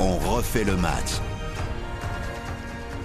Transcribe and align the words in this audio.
on 0.00 0.16
refait 0.16 0.64
le 0.64 0.76
match. 0.76 1.20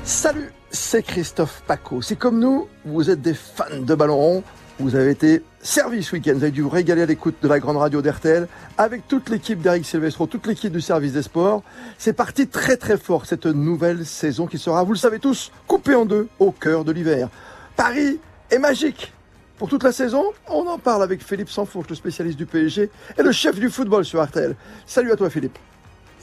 Salut, 0.04 0.52
c'est 0.72 1.04
Christophe 1.04 1.62
Paco. 1.68 2.02
C'est 2.02 2.16
comme 2.16 2.40
nous, 2.40 2.68
vous 2.86 3.10
êtes 3.10 3.22
des 3.22 3.34
fans 3.34 3.82
de 3.82 3.96
ballon 3.96 4.16
rond. 4.16 4.44
Vous 4.80 4.96
avez 4.96 5.12
été 5.12 5.42
servi 5.62 6.04
ce 6.04 6.16
week-end. 6.16 6.34
Vous 6.34 6.44
avez 6.44 6.52
dû 6.52 6.62
vous 6.62 6.70
régaler 6.70 7.02
à 7.02 7.06
l'écoute 7.06 7.36
de 7.42 7.48
la 7.48 7.60
grande 7.60 7.78
radio 7.78 8.02
d'RTL 8.02 8.48
avec 8.78 9.08
toute 9.08 9.30
l'équipe 9.30 9.62
d'Eric 9.62 9.86
Silvestro, 9.86 10.26
toute 10.28 10.48
l'équipe 10.48 10.72
du 10.72 10.82
service 10.82 11.14
des 11.14 11.22
sports. 11.22 11.64
C'est 11.98 12.14
parti 12.14 12.48
très 12.48 12.76
très 12.76 12.98
fort 12.98 13.26
cette 13.26 13.46
nouvelle 13.46 14.06
saison 14.06 14.48
qui 14.48 14.58
sera, 14.58 14.84
vous 14.84 14.94
le 14.94 14.98
savez 14.98 15.20
tous, 15.20 15.52
coupée 15.68 15.96
en 15.96 16.06
deux 16.06 16.28
au 16.40 16.52
cœur 16.52 16.84
de 16.84 16.92
l'hiver. 16.92 17.30
Paris 17.76 18.20
est 18.52 18.60
magique. 18.60 19.14
Pour 19.58 19.70
toute 19.70 19.84
la 19.84 19.94
saison, 19.94 20.26
on 20.50 20.68
en 20.68 20.78
parle 20.78 21.04
avec 21.04 21.24
Philippe 21.24 21.50
Sanfourche, 21.50 21.88
le 21.88 21.96
spécialiste 21.96 22.38
du 22.38 22.46
PSG 22.46 22.90
et 23.18 23.24
le 23.24 23.32
chef 23.32 23.58
du 23.58 23.70
football 23.70 24.04
sur 24.04 24.22
RTL. 24.22 24.56
Salut 24.86 25.14
à 25.14 25.16
toi 25.16 25.30
Philippe. 25.30 25.58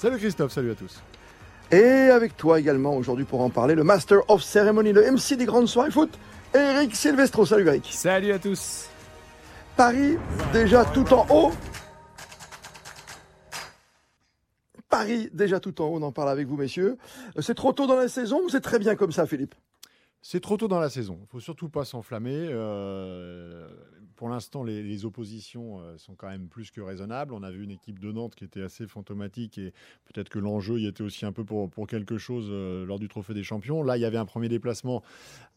Salut 0.03 0.19
Christophe, 0.19 0.51
salut 0.51 0.73
à 0.73 0.75
tous. 0.75 1.01
Et 1.71 2.11
avec 2.11 2.37
toi 2.37 2.59
également 2.59 2.97
aujourd'hui 2.97 3.25
pour 3.25 3.41
en 3.41 3.51
parler, 3.51 3.77
le 3.77 3.85
Master 3.85 4.29
of 4.29 4.43
Ceremony, 4.43 4.93
le 4.93 5.09
MC 5.09 5.37
des 5.37 5.45
grandes 5.45 5.69
soirées 5.69 5.93
foot, 5.93 6.19
Eric 6.55 6.97
Silvestro. 6.97 7.47
Salut 7.47 7.69
Eric. 7.69 7.89
Salut 7.93 8.33
à 8.33 8.41
tous. 8.41 8.89
Paris 9.77 10.17
déjà 10.53 10.85
tout 10.87 11.07
en 11.13 11.25
haut. 11.31 11.53
Paris 14.89 15.31
déjà 15.33 15.61
tout 15.61 15.81
en 15.81 15.85
haut, 15.85 15.99
on 15.99 16.03
en 16.03 16.11
parle 16.11 16.31
avec 16.31 16.49
vous 16.49 16.57
messieurs. 16.57 16.99
C'est 17.39 17.55
trop 17.55 17.73
tôt 17.73 17.87
dans 17.87 17.95
la 17.95 18.09
saison 18.09 18.41
ou 18.45 18.49
c'est 18.49 18.61
très 18.61 18.81
bien 18.81 18.97
comme 18.97 19.13
ça 19.13 19.25
Philippe? 19.25 19.55
C'est 20.21 20.41
trop 20.41 20.57
tôt 20.57 20.67
dans 20.67 20.81
la 20.81 20.91
saison. 20.91 21.17
Il 21.23 21.29
faut 21.29 21.39
surtout 21.39 21.69
pas 21.69 21.85
s'enflammer. 21.85 22.49
Euh, 22.51 23.69
pour 24.23 24.29
l'instant, 24.29 24.63
les, 24.63 25.05
oppositions 25.05 25.81
euh, 25.81 25.99
sont 25.99 26.15
quand 26.15 26.29
même 26.29 26.47
plus 26.47 26.71
que 26.71 26.81
raisonnables. 26.81 27.35
On 27.35 27.43
a 27.43 27.51
vu 27.51 27.65
une 27.65 27.73
équipe 27.73 27.99
de 27.99 28.13
Nantes 28.13 28.37
qui 28.37 28.45
était 28.45 28.63
assez 28.63 28.87
fantomatique 28.87 29.59
et 29.59 29.73
peut-être 30.05 30.29
que 30.29 30.39
l'enjeu 30.39 30.79
y 30.79 30.87
était 30.87 31.03
aussi 31.03 31.27
un 31.27 31.33
peu 31.33 31.43
pour, 31.43 31.69
quelque 31.89 32.19
chose 32.19 32.47
euh, 32.49 32.87
lors 32.87 33.01
du 33.01 33.09
Trophée 33.09 33.35
des 33.35 33.43
Champions. 33.43 33.83
Là, 33.83 33.97
il 33.97 34.01
y 34.01 34.05
avait 34.05 34.19
un 34.19 34.25
premier 34.25 34.49
déplacement 34.49 35.03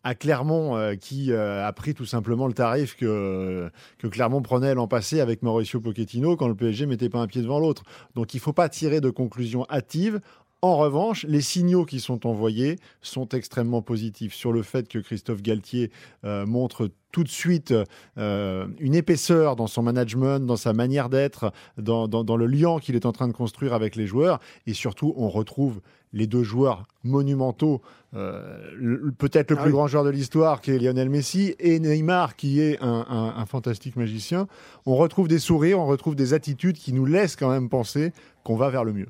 à 0.03 0.15
Clermont 0.15 0.95
qui 0.99 1.31
a 1.31 1.71
pris 1.73 1.93
tout 1.93 2.05
simplement 2.05 2.47
le 2.47 2.53
tarif 2.53 2.95
que, 2.95 3.71
que 3.97 4.07
Clermont 4.07 4.41
prenait 4.41 4.73
l'an 4.75 4.87
passé 4.87 5.19
avec 5.19 5.41
Mauricio 5.41 5.79
Pochettino 5.79 6.35
quand 6.35 6.47
le 6.47 6.55
PSG 6.55 6.85
mettait 6.85 7.09
pas 7.09 7.19
un 7.19 7.27
pied 7.27 7.41
devant 7.41 7.59
l'autre. 7.59 7.83
Donc 8.13 8.33
il 8.35 8.37
ne 8.37 8.41
faut 8.41 8.53
pas 8.53 8.69
tirer 8.69 9.01
de 9.01 9.09
conclusions 9.09 9.65
hâtives. 9.67 10.21
En 10.65 10.77
revanche, 10.77 11.25
les 11.29 11.41
signaux 11.41 11.85
qui 11.85 11.99
sont 11.99 12.25
envoyés 12.25 12.79
sont 13.03 13.29
extrêmement 13.29 13.83
positifs 13.83 14.33
sur 14.33 14.51
le 14.51 14.63
fait 14.63 14.87
que 14.87 14.97
Christophe 14.97 15.43
Galtier 15.43 15.91
euh, 16.23 16.47
montre 16.47 16.89
tout 17.11 17.23
de 17.23 17.29
suite 17.29 17.71
euh, 18.17 18.65
une 18.79 18.95
épaisseur 18.95 19.55
dans 19.55 19.67
son 19.67 19.83
management, 19.83 20.43
dans 20.43 20.55
sa 20.55 20.73
manière 20.73 21.09
d'être, 21.09 21.53
dans, 21.77 22.07
le 22.35 22.47
lien 22.47 22.79
qu'il 22.79 22.95
est 22.95 23.05
en 23.05 23.11
train 23.11 23.27
de 23.27 23.33
construire 23.33 23.75
avec 23.75 23.95
les 23.95 24.07
joueurs. 24.07 24.39
Et 24.65 24.73
surtout, 24.73 25.13
on 25.17 25.29
retrouve 25.29 25.81
les 26.13 26.25
deux 26.25 26.41
joueurs 26.41 26.87
monumentaux, 27.03 27.83
euh, 28.15 29.11
peut-être 29.19 29.51
le 29.51 29.59
ah 29.59 29.61
plus 29.61 29.71
grand 29.71 29.85
joueur 29.85 30.03
de 30.03 30.09
l'histoire 30.09 30.61
qui 30.61 30.71
est 30.71 30.79
Lionel 30.79 31.11
Messi 31.11 31.53
et 31.59 31.79
Neymar 31.79 32.35
qui 32.35 32.59
est 32.59 32.79
un, 32.81 33.45
fantastique 33.45 33.97
magicien. 33.97 34.47
On 34.87 34.95
retrouve 34.95 35.27
des 35.27 35.37
sourires, 35.37 35.79
on 35.79 35.85
retrouve 35.85 36.15
des 36.15 36.33
attitudes 36.33 36.77
qui 36.77 36.91
nous 36.91 37.05
laissent 37.05 37.35
quand 37.35 37.51
même 37.51 37.69
penser 37.69 38.13
qu'on 38.43 38.55
va 38.55 38.71
vers 38.71 38.83
le 38.83 38.93
mieux. 38.93 39.09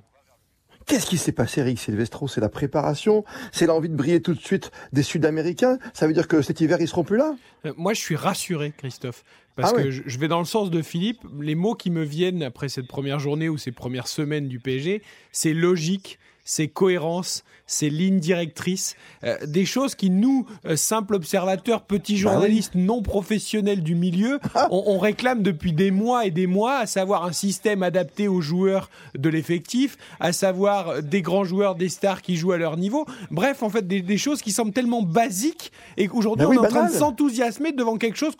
Qu'est-ce 0.85 1.07
qui 1.07 1.17
s'est 1.17 1.31
passé, 1.31 1.61
Eric 1.61 1.79
Silvestro? 1.79 2.27
C'est 2.27 2.41
la 2.41 2.49
préparation? 2.49 3.25
C'est 3.51 3.65
l'envie 3.65 3.89
de 3.89 3.95
briller 3.95 4.21
tout 4.21 4.35
de 4.35 4.39
suite 4.39 4.71
des 4.93 5.01
Sud-Américains? 5.01 5.79
Ça 5.93 6.05
veut 6.05 6.13
dire 6.13 6.27
que 6.27 6.41
cet 6.41 6.61
hiver, 6.61 6.77
ils 6.79 6.87
seront 6.87 7.03
plus 7.03 7.17
là? 7.17 7.35
Euh, 7.65 7.73
Moi, 7.75 7.93
je 7.93 8.01
suis 8.01 8.15
rassuré, 8.15 8.71
Christophe. 8.77 9.23
Parce 9.55 9.73
ah 9.75 9.81
que 9.81 9.89
je 9.89 10.19
vais 10.19 10.27
dans 10.27 10.39
le 10.39 10.45
sens 10.45 10.69
de 10.69 10.81
Philippe. 10.81 11.21
Les 11.39 11.55
mots 11.55 11.75
qui 11.75 11.89
me 11.89 12.03
viennent 12.03 12.43
après 12.43 12.69
cette 12.69 12.87
première 12.87 13.19
journée 13.19 13.49
ou 13.49 13.57
ces 13.57 13.71
premières 13.71 14.07
semaines 14.07 14.47
du 14.47 14.59
PSG, 14.59 15.01
c'est 15.31 15.53
logique, 15.53 16.19
c'est 16.45 16.67
cohérence, 16.67 17.43
c'est 17.65 17.89
ligne 17.89 18.19
directrice, 18.19 18.95
euh, 19.23 19.35
des 19.47 19.65
choses 19.65 19.95
qui 19.95 20.11
nous, 20.11 20.45
euh, 20.67 20.75
simples 20.75 21.15
observateurs, 21.15 21.81
petits 21.81 22.13
bah 22.13 22.19
journalistes 22.19 22.75
non 22.75 23.01
professionnels 23.01 23.81
du 23.81 23.95
milieu, 23.95 24.39
on, 24.69 24.99
réclame 24.99 25.41
depuis 25.41 25.73
des 25.73 25.89
mois 25.89 26.25
et 26.25 26.31
des 26.31 26.45
mois, 26.45 26.77
à 26.77 26.85
savoir 26.85 27.25
un 27.25 27.31
système 27.31 27.81
adapté 27.81 28.27
aux 28.27 28.41
joueurs 28.41 28.91
de 29.17 29.27
l'effectif, 29.27 29.97
à 30.19 30.31
savoir 30.33 31.01
des 31.01 31.23
grands 31.23 31.43
joueurs, 31.43 31.73
des 31.73 31.89
stars 31.89 32.21
qui 32.21 32.37
jouent 32.37 32.51
à 32.51 32.57
leur 32.57 32.77
niveau. 32.77 33.05
Bref, 33.31 33.63
en 33.63 33.69
fait, 33.69 33.87
des, 33.87 34.17
choses 34.17 34.41
qui 34.41 34.51
semblent 34.51 34.71
tellement 34.71 35.01
basiques 35.01 35.71
et 35.97 36.07
qu'aujourd'hui 36.07 36.45
bah 36.45 36.51
on 36.51 36.63
est 36.63 36.67
en 36.67 36.69
train 36.69 36.87
de 36.87 36.93
s'enthousiasmer 36.93 37.71
devant 37.71 37.97
quelque 37.97 38.17
chose 38.17 38.35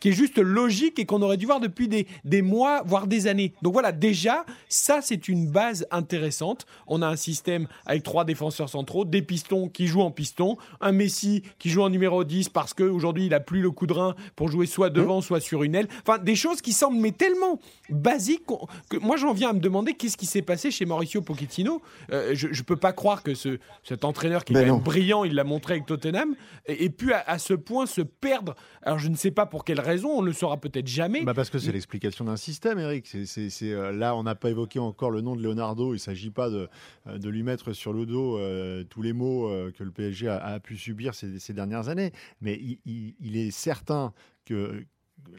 qui 0.00 0.08
est 0.08 0.12
juste 0.12 0.38
logique 0.38 0.98
et 0.98 1.04
qu'on 1.04 1.22
aurait 1.22 1.36
dû 1.36 1.46
voir 1.46 1.60
depuis 1.60 1.88
des, 1.88 2.06
des 2.24 2.40
mois, 2.40 2.82
voire 2.86 3.08
des 3.08 3.26
années. 3.26 3.52
Donc 3.62 3.72
voilà, 3.72 3.90
déjà, 3.90 4.46
ça 4.68 5.00
c'est 5.02 5.28
une 5.28 5.48
base 5.48 5.86
intéressante. 5.90 6.64
On 6.86 7.02
a 7.02 7.06
un 7.06 7.16
système 7.16 7.47
avec 7.86 8.02
trois 8.02 8.24
défenseurs 8.24 8.68
centraux, 8.68 9.04
des 9.04 9.22
pistons 9.22 9.68
qui 9.68 9.86
jouent 9.86 10.02
en 10.02 10.10
piston, 10.10 10.56
un 10.80 10.92
Messi 10.92 11.42
qui 11.58 11.70
joue 11.70 11.82
en 11.82 11.90
numéro 11.90 12.24
10 12.24 12.48
parce 12.48 12.74
qu'aujourd'hui 12.74 13.26
il 13.26 13.34
a 13.34 13.40
plus 13.40 13.60
le 13.60 13.70
coup 13.70 13.86
de 13.86 13.92
rein 13.92 14.14
pour 14.36 14.48
jouer 14.48 14.66
soit 14.66 14.90
devant, 14.90 15.20
soit 15.20 15.40
sur 15.40 15.62
une 15.62 15.74
aile. 15.74 15.88
Enfin, 16.06 16.18
des 16.18 16.36
choses 16.36 16.60
qui 16.60 16.72
semblent 16.72 16.98
mais 16.98 17.12
tellement 17.12 17.60
basiques 17.90 18.44
que 18.88 18.96
moi 18.96 19.16
j'en 19.16 19.32
viens 19.32 19.50
à 19.50 19.52
me 19.52 19.60
demander 19.60 19.94
qu'est-ce 19.94 20.16
qui 20.16 20.26
s'est 20.26 20.42
passé 20.42 20.70
chez 20.70 20.84
Mauricio 20.84 21.22
Pochettino. 21.22 21.82
Euh, 22.12 22.34
je 22.34 22.48
ne 22.48 22.62
peux 22.62 22.76
pas 22.76 22.92
croire 22.92 23.22
que 23.22 23.34
ce, 23.34 23.58
cet 23.82 24.04
entraîneur 24.04 24.44
qui 24.44 24.52
est 24.52 24.64
ben 24.64 24.78
brillant, 24.78 25.24
il 25.24 25.34
l'a 25.34 25.44
montré 25.44 25.74
avec 25.74 25.86
Tottenham, 25.86 26.34
ait, 26.66 26.88
pu 26.88 27.12
à, 27.12 27.38
ce 27.38 27.54
point 27.54 27.86
se 27.86 28.00
perdre. 28.00 28.54
Alors 28.82 28.98
je 28.98 29.08
ne 29.08 29.16
sais 29.16 29.30
pas 29.30 29.46
pour 29.46 29.64
quelle 29.64 29.80
raison, 29.80 30.10
on 30.10 30.22
ne 30.22 30.26
le 30.26 30.32
saura 30.32 30.58
peut-être 30.58 30.86
jamais. 30.86 31.22
Bah 31.22 31.34
parce 31.34 31.50
que 31.50 31.58
c'est 31.58 31.72
l'explication 31.72 32.24
d'un 32.24 32.36
système, 32.36 32.78
Eric. 32.78 33.06
C'est, 33.06 33.50
euh, 33.62 33.92
là, 33.92 34.14
on 34.14 34.22
n'a 34.22 34.34
pas 34.34 34.50
évoqué 34.50 34.78
encore 34.78 35.10
le 35.10 35.20
nom 35.20 35.36
de 35.36 35.42
Leonardo. 35.42 35.90
Il 35.90 35.96
ne 35.96 35.98
s'agit 35.98 36.30
pas 36.30 36.50
de, 36.50 36.68
euh, 37.06 37.18
de 37.18 37.28
lui 37.28 37.37
mettre 37.42 37.72
sur 37.72 37.92
le 37.92 38.06
dos 38.06 38.38
euh, 38.38 38.84
tous 38.84 39.02
les 39.02 39.12
maux 39.12 39.48
euh, 39.48 39.70
que 39.72 39.84
le 39.84 39.90
PSG 39.90 40.28
a, 40.28 40.60
pu 40.60 40.76
subir 40.76 41.14
ces, 41.14 41.52
dernières 41.52 41.88
années. 41.88 42.12
Mais 42.40 42.60
il, 42.84 43.36
est 43.36 43.50
certain 43.50 44.12
que 44.44 44.84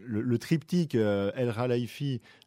le, 0.04 0.38
triptyque 0.38 0.96
El 0.96 1.50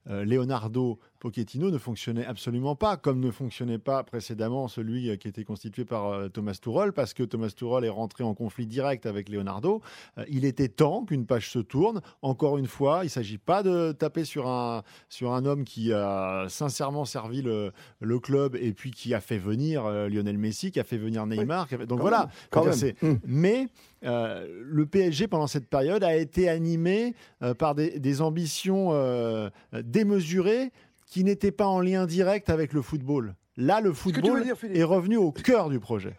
Khelaifi, 0.06 0.26
Leonardo, 0.26 0.98
Pochettino 1.22 1.70
ne 1.70 1.78
fonctionnait 1.78 2.26
absolument 2.26 2.74
pas, 2.74 2.96
comme 2.96 3.20
ne 3.20 3.30
fonctionnait 3.30 3.78
pas 3.78 4.02
précédemment 4.02 4.66
celui 4.66 5.08
euh, 5.08 5.14
qui 5.14 5.28
était 5.28 5.44
constitué 5.44 5.84
par 5.84 6.08
euh, 6.08 6.28
Thomas 6.28 6.58
Tuchel, 6.60 6.92
parce 6.92 7.14
que 7.14 7.22
Thomas 7.22 7.54
Tuchel 7.56 7.84
est 7.84 7.90
rentré 7.90 8.24
en 8.24 8.34
conflit 8.34 8.66
direct 8.66 9.06
avec 9.06 9.28
Leonardo. 9.28 9.82
Euh, 10.18 10.24
il 10.28 10.44
était 10.44 10.66
temps 10.66 11.04
qu'une 11.04 11.24
page 11.24 11.48
se 11.48 11.60
tourne. 11.60 12.00
Encore 12.22 12.58
une 12.58 12.66
fois, 12.66 13.02
il 13.02 13.06
ne 13.06 13.10
s'agit 13.10 13.38
pas 13.38 13.62
de 13.62 13.92
taper 13.92 14.24
sur 14.24 14.48
un, 14.48 14.82
sur 15.08 15.32
un 15.32 15.44
homme 15.44 15.62
qui 15.62 15.92
a 15.92 16.46
sincèrement 16.48 17.04
servi 17.04 17.40
le, 17.40 17.70
le 18.00 18.19
club 18.19 18.56
et 18.56 18.72
puis 18.72 18.90
qui 18.90 19.14
a 19.14 19.20
fait 19.20 19.38
venir 19.38 19.88
Lionel 19.88 20.38
Messi, 20.38 20.72
qui 20.72 20.80
a 20.80 20.84
fait 20.84 20.98
venir 20.98 21.24
Neymar. 21.26 21.69
Donc 21.86 22.00
voilà. 22.00 22.30
quand 22.50 22.64
même. 22.64 22.74
Hum. 23.02 23.20
Mais 23.24 23.69
le 24.02 24.84
PSG, 24.84 25.28
pendant 25.28 25.46
cette 25.46 25.69
période, 25.69 26.02
a 26.02 26.16
été 26.16 26.48
animé 26.48 27.14
par 27.58 27.76
des, 27.76 28.00
des 28.00 28.20
ambitions 28.20 28.90
démesurées 29.92 30.72
qui 31.06 31.22
n'était 31.22 31.53
pas 31.53 31.66
en 31.66 31.80
lien 31.80 32.06
direct 32.06 32.50
avec 32.50 32.72
le 32.72 32.82
football. 32.82 33.34
Là, 33.56 33.80
le 33.80 33.92
football 33.92 34.44
est 34.72 34.82
revenu 34.82 35.16
au 35.19 35.30
cœur 35.30 35.69
du 35.69 35.78
projet. 35.78 36.16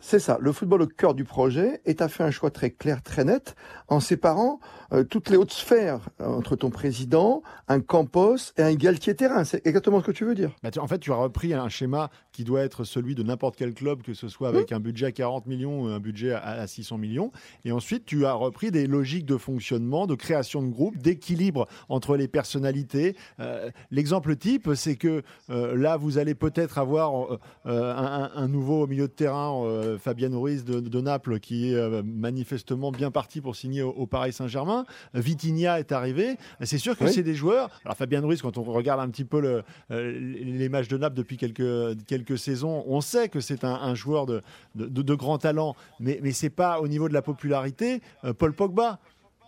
C'est 0.00 0.18
ça, 0.18 0.38
le 0.40 0.52
football 0.52 0.82
au 0.82 0.86
cœur 0.86 1.14
du 1.14 1.24
projet, 1.24 1.80
et 1.86 1.94
tu 1.94 2.02
as 2.02 2.08
fait 2.08 2.24
un 2.24 2.30
choix 2.30 2.50
très 2.50 2.70
clair, 2.70 3.02
très 3.02 3.24
net, 3.24 3.54
en 3.88 4.00
séparant 4.00 4.58
euh, 4.92 5.04
toutes 5.04 5.30
les 5.30 5.36
hautes 5.36 5.52
sphères 5.52 6.00
euh, 6.20 6.26
entre 6.26 6.56
ton 6.56 6.70
président, 6.70 7.42
un 7.68 7.80
Campos 7.80 8.36
et 8.56 8.62
un 8.62 8.74
Galtier 8.74 9.14
terrain. 9.14 9.44
C'est 9.44 9.64
exactement 9.66 10.00
ce 10.00 10.06
que 10.06 10.12
tu 10.12 10.24
veux 10.24 10.34
dire. 10.34 10.50
Bah, 10.62 10.70
en 10.78 10.86
fait, 10.86 10.98
tu 10.98 11.12
as 11.12 11.16
repris 11.16 11.54
un 11.54 11.68
schéma 11.68 12.10
qui 12.32 12.44
doit 12.44 12.62
être 12.62 12.84
celui 12.84 13.14
de 13.14 13.22
n'importe 13.22 13.56
quel 13.56 13.72
club, 13.72 14.02
que 14.02 14.14
ce 14.14 14.28
soit 14.28 14.48
avec 14.48 14.72
un 14.72 14.80
budget 14.80 15.06
à 15.06 15.12
40 15.12 15.46
millions 15.46 15.82
ou 15.82 15.86
un 15.86 16.00
budget 16.00 16.32
à, 16.32 16.66
600 16.66 16.98
millions. 16.98 17.30
Et 17.64 17.72
ensuite, 17.72 18.04
tu 18.04 18.26
as 18.26 18.34
repris 18.34 18.70
des 18.70 18.86
logiques 18.86 19.26
de 19.26 19.36
fonctionnement, 19.36 20.06
de 20.06 20.16
création 20.16 20.60
de 20.62 20.68
groupe, 20.68 20.98
d'équilibre 20.98 21.66
entre 21.88 22.16
les 22.16 22.28
personnalités. 22.28 23.16
Euh, 23.38 23.70
l'exemple 23.90 24.34
type, 24.36 24.70
c'est 24.74 24.96
que 24.96 25.22
là, 25.48 25.96
vous 25.96 26.18
allez 26.18 26.34
peut-être 26.34 26.78
avoir 26.78 27.38
un, 27.64 28.30
un, 28.34 28.48
nouveau 28.48 28.86
milieu 28.86 29.06
de 29.06 29.12
terrain 29.12 29.52
euh, 29.84 29.98
Fabien 29.98 30.30
Ruiz 30.36 30.64
de, 30.64 31.00
Naples 31.00 31.40
qui 31.40 31.70
est 31.70 31.74
euh, 31.74 32.02
manifestement 32.04 32.90
bien 32.90 33.10
parti 33.10 33.40
pour 33.40 33.56
signer 33.56 33.82
au, 33.82 34.06
Paris 34.06 34.32
Saint-Germain. 34.32 34.84
Vitinha 35.12 35.78
est 35.78 35.92
arrivé. 35.92 36.36
C'est 36.62 36.78
sûr 36.78 36.96
que 36.96 37.06
c'est 37.06 37.22
des 37.22 37.34
joueurs. 37.34 37.70
Alors 37.84 37.96
Fabien 37.96 38.20
Ruiz, 38.20 38.42
quand 38.42 38.58
on 38.58 38.62
regarde 38.62 39.00
un 39.00 39.08
petit 39.08 39.24
peu 39.24 39.40
le, 39.40 39.62
euh, 39.90 40.18
les 40.18 40.68
matchs 40.68 40.88
de 40.88 40.96
Naples 40.96 41.16
depuis 41.16 41.36
quelques, 41.36 42.04
quelques 42.06 42.38
saisons, 42.38 42.84
on 42.86 43.00
sait 43.00 43.28
que 43.28 43.40
c'est 43.40 43.64
un, 43.64 43.94
joueur 43.94 44.26
de, 44.26 44.42
de, 44.74 45.14
grand 45.14 45.38
talent, 45.38 45.76
mais, 46.00 46.18
mais 46.22 46.32
c'est 46.32 46.50
pas 46.50 46.80
au 46.80 46.88
niveau 46.88 47.08
de 47.08 47.14
la 47.14 47.22
popularité 47.22 48.00
Paul 48.38 48.52
Pogba. 48.54 48.98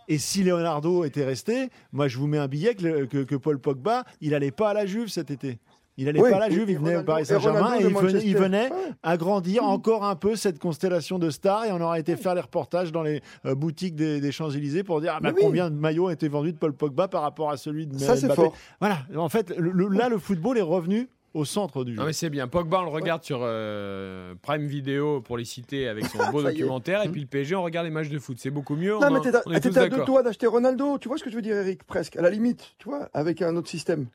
Et 0.07 0.17
si 0.17 0.43
Leonardo 0.43 1.03
était 1.03 1.25
resté, 1.25 1.69
moi 1.91 2.07
je 2.07 2.17
vous 2.17 2.27
mets 2.27 2.37
un 2.37 2.47
billet 2.47 2.75
que, 2.75 3.05
que, 3.05 3.23
que 3.23 3.35
Paul 3.35 3.59
Pogba, 3.59 4.05
il 4.21 4.33
allait 4.33 4.51
pas 4.51 4.69
à 4.69 4.73
la 4.73 4.85
Juve 4.85 5.09
cet 5.09 5.31
été. 5.31 5.59
Il 5.97 6.05
n'allait 6.05 6.21
pas 6.21 6.35
à 6.35 6.39
la 6.39 6.49
Juve, 6.49 6.69
il 6.69 6.77
venait 6.77 6.97
au 6.97 7.03
Paris 7.03 7.25
Saint-Germain 7.25 7.75
et, 7.79 7.83
il 8.23 8.37
venait, 8.37 8.69
agrandir 9.01 9.63
encore 9.63 10.05
un 10.05 10.15
peu 10.15 10.35
cette 10.35 10.59
constellation 10.59 11.17
de 11.17 11.29
stars 11.29 11.65
et 11.65 11.71
on 11.71 11.81
aurait 11.81 11.99
été 11.99 12.15
faire 12.15 12.35
les 12.35 12.41
reportages 12.41 12.91
dans 12.91 13.01
les 13.01 13.21
euh, 13.45 13.55
boutiques 13.55 13.95
des, 13.95 14.31
Champs-Élysées 14.31 14.83
pour 14.83 15.01
dire 15.01 15.13
ah, 15.15 15.19
bah, 15.21 15.31
combien 15.37 15.69
de 15.69 15.75
maillots 15.75 16.07
ont 16.07 16.09
été 16.11 16.27
vendus 16.27 16.53
de 16.53 16.57
Paul 16.57 16.73
Pogba 16.73 17.07
par 17.07 17.23
rapport 17.23 17.49
à 17.49 17.57
celui 17.57 17.87
de 17.87 17.97
Ça, 17.97 18.15
c'est 18.15 18.31
fort. 18.33 18.53
Voilà, 18.79 18.99
en 19.15 19.29
fait, 19.29 19.51
là, 19.57 20.09
le 20.09 20.17
football 20.17 20.57
est 20.57 20.61
revenu 20.61 21.09
au 21.33 21.45
centre 21.45 21.83
du 21.83 21.93
jeu. 21.93 21.99
Non 21.99 22.05
mais 22.05 22.13
c'est 22.13 22.29
bien. 22.29 22.47
Pogba, 22.47 22.81
on 22.81 22.85
le 22.85 22.89
regarde 22.89 23.23
sur 23.23 23.39
euh, 23.41 24.33
Prime 24.41 24.65
Video 24.65 25.21
pour 25.21 25.37
les 25.37 25.45
citer 25.45 25.87
avec 25.87 26.05
son 26.05 26.17
beau 26.31 26.41
documentaire. 26.41 27.03
Et 27.03 27.09
puis 27.09 27.21
le 27.21 27.27
PSG, 27.27 27.55
on 27.55 27.63
regarde 27.63 27.85
les 27.85 27.91
matchs 27.91 28.09
de 28.09 28.19
foot. 28.19 28.37
C'est 28.39 28.49
beaucoup 28.49 28.75
mieux. 28.75 28.97
Non, 28.99 29.11
mais 29.11 29.21
t'es 29.21 29.35
à 29.35 29.89
deux 29.89 30.05
doigts 30.05 30.23
d'acheter 30.23 30.47
Ronaldo. 30.47 30.97
Tu 30.97 31.07
vois 31.07 31.17
ce 31.17 31.23
que 31.23 31.29
je 31.29 31.35
veux 31.35 31.41
dire, 31.41 31.55
Eric 31.55 31.83
Presque. 31.83 32.17
À 32.17 32.21
la 32.21 32.29
limite, 32.29 32.75
tu 32.79 32.89
vois, 32.89 33.09
avec 33.13 33.41
un 33.41 33.55
autre 33.55 33.69
système. 33.69 34.07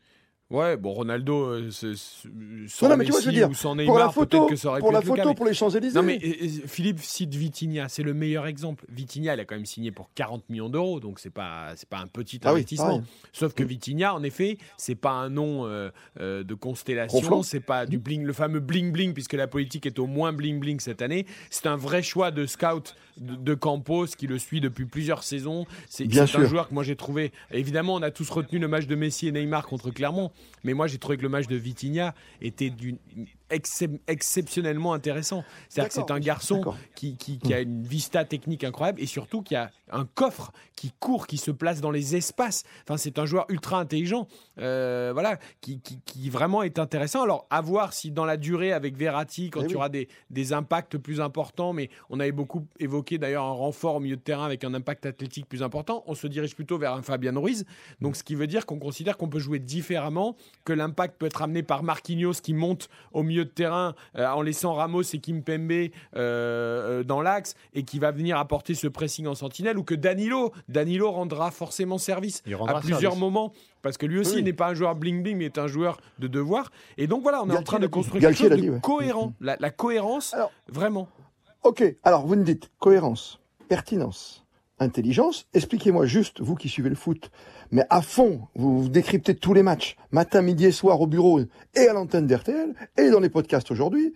Ouais, 0.52 0.76
bon, 0.76 0.92
Ronaldo, 0.92 1.46
euh, 1.46 1.70
sans 1.70 2.88
non, 2.90 2.98
mais 2.98 3.06
tu 3.06 3.10
vois, 3.10 3.22
je 3.22 3.26
veux 3.26 3.32
dire, 3.32 3.48
ou 3.48 3.54
sans 3.54 3.74
Neymar, 3.74 3.86
pour 3.86 3.98
la 3.98 4.10
photo, 4.10 4.46
que 4.46 4.54
ça 4.54 4.68
aurait 4.68 4.80
pour 4.80 4.92
la 4.92 5.00
photo, 5.00 5.32
pour 5.32 5.46
les 5.46 5.54
Champs-Élysées. 5.54 5.96
Non, 5.98 6.02
mais 6.02 6.18
Philippe 6.18 7.00
cite 7.00 7.34
Vitinha, 7.34 7.88
c'est 7.88 8.02
le 8.02 8.12
meilleur 8.12 8.46
exemple. 8.46 8.84
Vitinha, 8.90 9.32
il 9.32 9.40
a 9.40 9.46
quand 9.46 9.54
même 9.54 9.64
signé 9.64 9.92
pour 9.92 10.10
40 10.14 10.50
millions 10.50 10.68
d'euros, 10.68 11.00
donc 11.00 11.20
c'est 11.20 11.30
pas 11.30 11.72
c'est 11.76 11.88
pas 11.88 12.00
un 12.00 12.06
petit 12.06 12.38
ah 12.44 12.50
investissement. 12.50 13.02
Sauf 13.32 13.54
que 13.54 13.62
Vitinha, 13.62 14.14
en 14.14 14.22
effet, 14.22 14.58
c'est 14.76 14.94
pas 14.94 15.12
un 15.12 15.30
nom 15.30 15.64
euh, 15.64 15.90
euh, 16.20 16.44
de 16.44 16.52
constellation, 16.52 17.42
c'est 17.42 17.60
pas 17.60 17.86
du 17.86 17.96
bling, 17.96 18.22
le 18.22 18.34
fameux 18.34 18.60
bling 18.60 18.92
bling, 18.92 19.14
puisque 19.14 19.32
la 19.32 19.46
politique 19.46 19.86
est 19.86 19.98
au 19.98 20.06
moins 20.06 20.34
bling 20.34 20.60
bling 20.60 20.80
cette 20.80 21.00
année. 21.00 21.24
C'est 21.48 21.66
un 21.66 21.76
vrai 21.76 22.02
choix 22.02 22.30
de 22.30 22.44
scout 22.44 22.94
de, 23.16 23.54
Campos 23.54 24.06
qui 24.06 24.26
le 24.26 24.38
suit 24.38 24.60
depuis 24.60 24.84
plusieurs 24.84 25.22
saisons. 25.22 25.66
C'est 25.88 26.04
un 26.18 26.26
joueur 26.26 26.68
que 26.68 26.74
moi 26.74 26.82
j'ai 26.82 26.96
trouvé. 26.96 27.32
Évidemment, 27.50 27.94
on 27.94 28.02
a 28.02 28.10
tous 28.10 28.28
retenu 28.28 28.58
le 28.58 28.68
match 28.68 28.86
de 28.86 28.94
Messi 28.94 29.28
et 29.28 29.32
Neymar 29.32 29.66
contre 29.66 29.90
Clermont. 29.90 30.30
Mais 30.64 30.74
moi, 30.74 30.86
j'ai 30.86 30.98
trouvé 30.98 31.16
que 31.16 31.22
le 31.22 31.28
match 31.28 31.46
de 31.46 31.56
Vitinha 31.56 32.14
était 32.40 32.70
d'une 32.70 32.98
exceptionnellement 33.52 34.92
intéressant. 34.92 35.44
C'est-à-dire 35.68 35.88
que 35.88 35.94
c'est 35.94 36.10
un 36.10 36.20
garçon 36.20 36.74
qui, 36.94 37.16
qui, 37.16 37.54
a 37.54 37.60
une 37.60 37.82
vista 37.82 38.24
technique 38.24 38.64
incroyable 38.64 39.00
et 39.00 39.06
surtout 39.06 39.42
qui 39.42 39.54
a 39.54 39.70
un 39.90 40.06
coffre 40.06 40.52
qui 40.74 40.92
court, 40.98 41.26
qui 41.26 41.36
se 41.36 41.50
place 41.50 41.80
dans 41.80 41.90
les 41.90 42.16
espaces. 42.16 42.64
Enfin, 42.82 42.96
c'est 42.96 43.18
un 43.18 43.26
joueur 43.26 43.46
ultra 43.48 43.78
intelligent, 43.78 44.26
euh, 44.58 45.10
voilà, 45.12 45.38
qui, 45.60 45.80
qui, 45.80 46.30
vraiment 46.30 46.62
est 46.62 46.78
intéressant. 46.78 47.22
Alors, 47.22 47.46
à 47.50 47.60
voir 47.60 47.92
si 47.92 48.10
dans 48.10 48.24
la 48.24 48.36
durée 48.36 48.72
avec 48.72 48.96
Verratti, 48.96 49.50
quand 49.50 49.62
il 49.62 49.70
y 49.70 49.74
aura 49.76 49.88
des, 49.88 50.08
des, 50.30 50.52
impacts 50.52 50.98
plus 50.98 51.20
importants, 51.20 51.72
mais 51.72 51.88
on 52.10 52.18
avait 52.18 52.32
beaucoup 52.32 52.66
évoqué 52.80 53.18
d'ailleurs 53.18 53.44
un 53.44 53.52
renfort 53.52 53.96
au 53.96 54.00
milieu 54.00 54.16
de 54.16 54.22
terrain 54.22 54.44
avec 54.44 54.64
un 54.64 54.74
impact 54.74 55.06
athlétique 55.06 55.48
plus 55.48 55.62
important, 55.62 56.02
on 56.06 56.14
se 56.14 56.26
dirige 56.26 56.56
plutôt 56.56 56.78
vers 56.78 56.94
un 56.94 57.02
Fabien 57.02 57.38
Ruiz. 57.38 57.64
Donc, 58.00 58.16
ce 58.16 58.24
qui 58.24 58.34
veut 58.34 58.46
dire 58.46 58.66
qu'on 58.66 58.78
considère 58.78 59.16
qu'on 59.16 59.28
peut 59.28 59.38
jouer 59.38 59.58
différemment, 59.58 60.36
que 60.64 60.72
l'impact 60.72 61.18
peut 61.18 61.26
être 61.26 61.42
amené 61.42 61.62
par 61.62 61.82
Marquinhos 61.82 62.40
qui 62.42 62.54
monte 62.54 62.88
au 63.12 63.22
milieu 63.22 63.41
de 63.44 63.50
terrain 63.50 63.94
euh, 64.16 64.26
en 64.26 64.42
laissant 64.42 64.74
Ramos 64.74 65.02
et 65.02 65.18
Kimpembe 65.18 65.70
euh, 65.70 65.88
euh, 66.16 67.04
dans 67.04 67.20
l'axe 67.20 67.54
et 67.74 67.84
qui 67.84 67.98
va 67.98 68.10
venir 68.10 68.38
apporter 68.38 68.74
ce 68.74 68.86
pressing 68.86 69.26
en 69.26 69.34
sentinelle 69.34 69.78
ou 69.78 69.84
que 69.84 69.94
Danilo, 69.94 70.52
Danilo 70.68 71.10
rendra 71.10 71.50
forcément 71.50 71.98
service 71.98 72.42
à 72.66 72.80
plusieurs 72.80 73.16
moments 73.16 73.52
parce 73.82 73.96
que 73.96 74.06
lui 74.06 74.18
aussi 74.18 74.42
n'est 74.42 74.52
pas 74.52 74.68
un 74.68 74.74
joueur 74.74 74.94
bling 74.94 75.22
bling 75.22 75.36
mais 75.36 75.46
est 75.46 75.58
un 75.58 75.66
joueur 75.66 76.00
de 76.18 76.28
devoir. 76.28 76.70
Et 76.98 77.06
donc 77.06 77.22
voilà 77.22 77.42
on 77.42 77.50
est 77.50 77.56
en 77.56 77.62
train 77.62 77.78
de 77.78 77.86
construire 77.86 78.22
quelque 78.22 78.38
chose 78.38 78.50
de 78.50 78.78
cohérent 78.80 79.32
la, 79.40 79.70
cohérence 79.70 80.34
vraiment. 80.68 81.08
ok 81.62 81.96
alors 82.04 82.26
vous 82.26 82.36
me 82.36 82.44
dites 82.44 82.70
cohérence 82.78 83.40
pertinence 83.68 84.41
intelligence 84.82 85.46
expliquez-moi 85.54 86.06
juste 86.06 86.40
vous 86.40 86.54
qui 86.54 86.68
suivez 86.68 86.90
le 86.90 86.94
foot 86.94 87.30
mais 87.72 87.86
à 87.88 88.02
fond, 88.02 88.42
vous, 88.54 88.90
décryptez 88.90 89.34
tous 89.34 89.54
les 89.54 89.62
matchs, 89.62 89.96
matin, 90.10 90.42
midi 90.42 90.66
et 90.66 90.72
soir 90.72 91.00
au 91.00 91.06
bureau 91.06 91.40
et 91.74 91.88
à 91.88 91.94
l'antenne 91.94 92.26
d'RTL 92.26 92.74
et 92.98 93.10
dans 93.10 93.18
les 93.18 93.30
podcasts 93.30 93.70
aujourd'hui. 93.70 94.12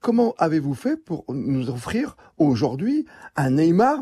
Comment 0.00 0.34
avez-vous 0.38 0.74
fait 0.74 0.96
pour 0.96 1.24
nous 1.28 1.68
offrir 1.68 2.16
aujourd'hui 2.38 3.04
un 3.34 3.50
Neymar, 3.50 3.98